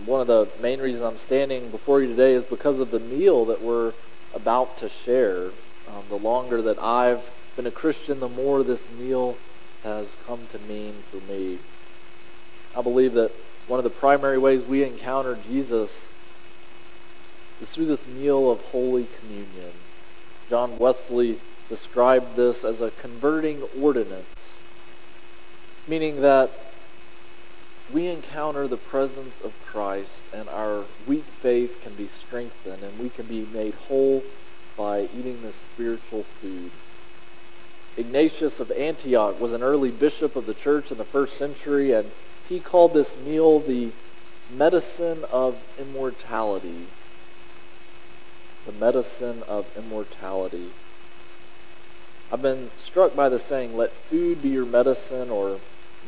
One 0.04 0.20
of 0.20 0.26
the 0.28 0.48
main 0.62 0.80
reasons 0.80 1.02
I'm 1.02 1.16
standing 1.16 1.70
before 1.70 2.00
you 2.00 2.08
today 2.08 2.34
is 2.34 2.44
because 2.44 2.78
of 2.78 2.90
the 2.90 3.00
meal 3.00 3.44
that 3.46 3.60
we're 3.60 3.92
about 4.34 4.78
to 4.78 4.88
share. 4.88 5.46
Um, 5.88 6.04
the 6.08 6.16
longer 6.16 6.62
that 6.62 6.80
I've 6.80 7.28
been 7.56 7.66
a 7.66 7.72
Christian, 7.72 8.20
the 8.20 8.28
more 8.28 8.62
this 8.62 8.88
meal 8.92 9.36
has 9.82 10.16
come 10.26 10.46
to 10.52 10.58
mean 10.60 10.94
for 11.10 11.16
me. 11.30 11.58
I 12.76 12.82
believe 12.82 13.14
that 13.14 13.32
one 13.66 13.78
of 13.78 13.84
the 13.84 13.90
primary 13.90 14.38
ways 14.38 14.64
we 14.64 14.84
encounter 14.84 15.36
Jesus 15.48 16.12
is 17.60 17.70
through 17.70 17.86
this 17.86 18.06
meal 18.06 18.50
of 18.50 18.60
Holy 18.66 19.08
Communion. 19.18 19.72
John 20.48 20.78
Wesley 20.78 21.40
described 21.68 22.36
this 22.36 22.64
as 22.64 22.80
a 22.80 22.92
converting 22.92 23.62
ordinance, 23.80 24.58
meaning 25.88 26.20
that 26.20 26.50
we 27.92 28.06
encounter 28.08 28.68
the 28.68 28.76
presence 28.76 29.40
of 29.40 29.52
Christ 29.66 30.22
and 30.32 30.48
our 30.48 30.84
weak 31.06 31.24
faith 31.24 31.80
can 31.82 31.94
be 31.94 32.06
strengthened 32.06 32.82
and 32.82 32.98
we 32.98 33.08
can 33.08 33.26
be 33.26 33.46
made 33.52 33.74
whole 33.74 34.22
by 34.76 35.08
eating 35.16 35.42
this 35.42 35.56
spiritual 35.56 36.22
food. 36.22 36.70
Ignatius 37.96 38.60
of 38.60 38.70
Antioch 38.70 39.40
was 39.40 39.52
an 39.52 39.62
early 39.62 39.90
bishop 39.90 40.36
of 40.36 40.46
the 40.46 40.54
church 40.54 40.92
in 40.92 40.98
the 40.98 41.04
first 41.04 41.36
century 41.36 41.92
and 41.92 42.10
he 42.48 42.60
called 42.60 42.94
this 42.94 43.16
meal 43.16 43.58
the 43.58 43.90
medicine 44.52 45.24
of 45.32 45.56
immortality. 45.78 46.86
The 48.66 48.72
medicine 48.72 49.42
of 49.48 49.66
immortality. 49.76 50.68
I've 52.32 52.42
been 52.42 52.70
struck 52.76 53.16
by 53.16 53.28
the 53.28 53.40
saying, 53.40 53.76
let 53.76 53.90
food 53.90 54.42
be 54.42 54.50
your 54.50 54.66
medicine 54.66 55.30
or 55.30 55.58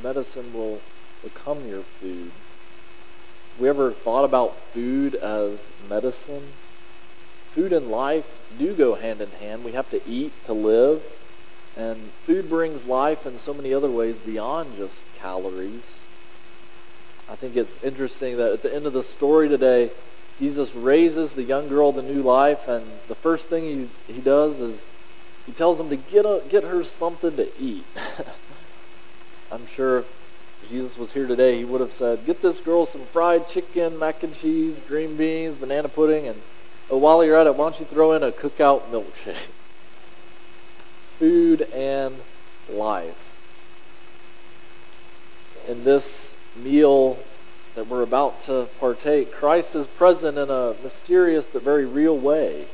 medicine 0.02 0.52
will 0.52 0.80
become 1.22 1.66
your 1.68 1.82
food. 1.82 2.30
We 3.58 3.68
ever 3.68 3.92
thought 3.92 4.24
about 4.24 4.56
food 4.56 5.14
as 5.14 5.70
medicine? 5.88 6.48
Food 7.52 7.72
and 7.72 7.88
life 7.88 8.48
do 8.58 8.74
go 8.74 8.94
hand 8.94 9.20
in 9.20 9.30
hand. 9.32 9.64
We 9.64 9.72
have 9.72 9.90
to 9.90 10.00
eat 10.08 10.32
to 10.46 10.52
live. 10.52 11.02
And 11.76 12.10
food 12.24 12.48
brings 12.48 12.86
life 12.86 13.26
in 13.26 13.38
so 13.38 13.54
many 13.54 13.72
other 13.72 13.90
ways 13.90 14.16
beyond 14.16 14.76
just 14.76 15.04
calories. 15.16 15.98
I 17.30 17.34
think 17.34 17.56
it's 17.56 17.82
interesting 17.82 18.36
that 18.36 18.52
at 18.52 18.62
the 18.62 18.74
end 18.74 18.86
of 18.86 18.92
the 18.92 19.02
story 19.02 19.48
today, 19.48 19.90
Jesus 20.38 20.74
raises 20.74 21.34
the 21.34 21.42
young 21.42 21.68
girl 21.68 21.92
to 21.92 22.02
new 22.02 22.22
life, 22.22 22.68
and 22.68 22.84
the 23.08 23.14
first 23.14 23.48
thing 23.48 23.64
he, 23.64 24.12
he 24.12 24.20
does 24.20 24.60
is 24.60 24.86
he 25.46 25.52
tells 25.52 25.78
them 25.78 25.88
to 25.88 25.96
get, 25.96 26.24
a, 26.24 26.42
get 26.48 26.64
her 26.64 26.82
something 26.84 27.36
to 27.36 27.48
eat. 27.60 27.84
I'm 29.52 29.66
sure 29.66 30.04
Jesus 30.68 30.96
was 30.96 31.12
here 31.12 31.26
today, 31.26 31.58
he 31.58 31.64
would 31.64 31.80
have 31.80 31.92
said, 31.92 32.24
get 32.24 32.42
this 32.42 32.60
girl 32.60 32.86
some 32.86 33.04
fried 33.06 33.48
chicken, 33.48 33.98
mac 33.98 34.22
and 34.22 34.34
cheese, 34.34 34.80
green 34.86 35.16
beans, 35.16 35.56
banana 35.56 35.88
pudding, 35.88 36.26
and 36.26 36.40
oh, 36.90 36.98
while 36.98 37.24
you're 37.24 37.36
at 37.36 37.46
it, 37.46 37.54
why 37.54 37.64
don't 37.64 37.80
you 37.80 37.86
throw 37.86 38.12
in 38.12 38.22
a 38.22 38.30
cookout 38.30 38.82
milkshake? 38.90 39.36
Food 41.18 41.62
and 41.72 42.16
life. 42.70 43.18
In 45.68 45.84
this 45.84 46.36
meal 46.56 47.18
that 47.74 47.86
we're 47.86 48.02
about 48.02 48.40
to 48.42 48.68
partake, 48.78 49.32
Christ 49.32 49.74
is 49.74 49.86
present 49.86 50.36
in 50.38 50.50
a 50.50 50.74
mysterious 50.82 51.46
but 51.46 51.62
very 51.62 51.86
real 51.86 52.16
way. 52.16 52.66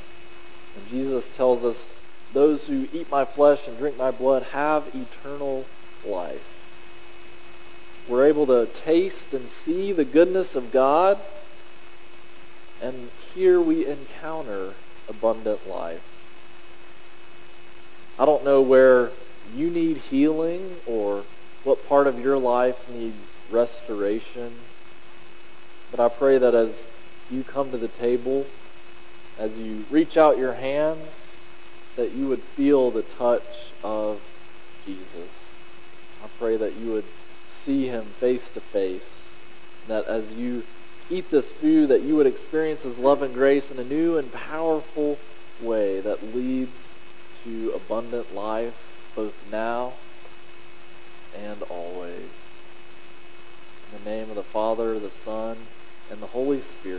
And 0.76 0.88
Jesus 0.88 1.28
tells 1.28 1.64
us, 1.64 2.02
those 2.32 2.66
who 2.66 2.88
eat 2.92 3.10
my 3.10 3.24
flesh 3.24 3.66
and 3.66 3.78
drink 3.78 3.96
my 3.96 4.10
blood 4.10 4.42
have 4.52 4.94
eternal 4.94 5.64
life 6.04 6.57
we're 8.08 8.26
able 8.26 8.46
to 8.46 8.66
taste 8.66 9.34
and 9.34 9.48
see 9.48 9.92
the 9.92 10.04
goodness 10.04 10.56
of 10.56 10.72
God. 10.72 11.18
And 12.82 13.10
here 13.34 13.60
we 13.60 13.86
encounter 13.86 14.74
abundant 15.08 15.68
life. 15.68 16.02
I 18.18 18.24
don't 18.24 18.44
know 18.44 18.62
where 18.62 19.10
you 19.54 19.70
need 19.70 19.98
healing 19.98 20.76
or 20.86 21.24
what 21.64 21.86
part 21.88 22.06
of 22.06 22.18
your 22.18 22.38
life 22.38 22.88
needs 22.88 23.36
restoration. 23.50 24.54
But 25.90 26.00
I 26.00 26.08
pray 26.08 26.38
that 26.38 26.54
as 26.54 26.88
you 27.30 27.44
come 27.44 27.70
to 27.70 27.76
the 27.76 27.88
table, 27.88 28.46
as 29.38 29.58
you 29.58 29.84
reach 29.90 30.16
out 30.16 30.38
your 30.38 30.54
hands, 30.54 31.36
that 31.96 32.12
you 32.12 32.26
would 32.28 32.40
feel 32.42 32.90
the 32.90 33.02
touch 33.02 33.72
of 33.84 34.20
Jesus. 34.86 35.54
I 36.24 36.28
pray 36.38 36.56
that 36.56 36.76
you 36.76 36.92
would 36.92 37.04
see 37.48 37.88
him 37.88 38.04
face 38.04 38.50
to 38.50 38.60
face. 38.60 39.28
That 39.86 40.06
as 40.06 40.32
you 40.32 40.64
eat 41.10 41.30
this 41.30 41.50
food, 41.50 41.88
that 41.88 42.02
you 42.02 42.16
would 42.16 42.26
experience 42.26 42.82
his 42.82 42.98
love 42.98 43.22
and 43.22 43.34
grace 43.34 43.70
in 43.70 43.78
a 43.78 43.84
new 43.84 44.16
and 44.16 44.32
powerful 44.32 45.18
way 45.60 46.00
that 46.00 46.34
leads 46.34 46.94
to 47.44 47.72
abundant 47.74 48.34
life, 48.34 49.12
both 49.16 49.50
now 49.50 49.94
and 51.36 51.62
always. 51.64 52.30
In 53.92 54.04
the 54.04 54.10
name 54.10 54.28
of 54.28 54.36
the 54.36 54.42
Father, 54.42 54.98
the 54.98 55.10
Son, 55.10 55.56
and 56.10 56.20
the 56.20 56.26
Holy 56.26 56.60
Spirit. 56.60 56.96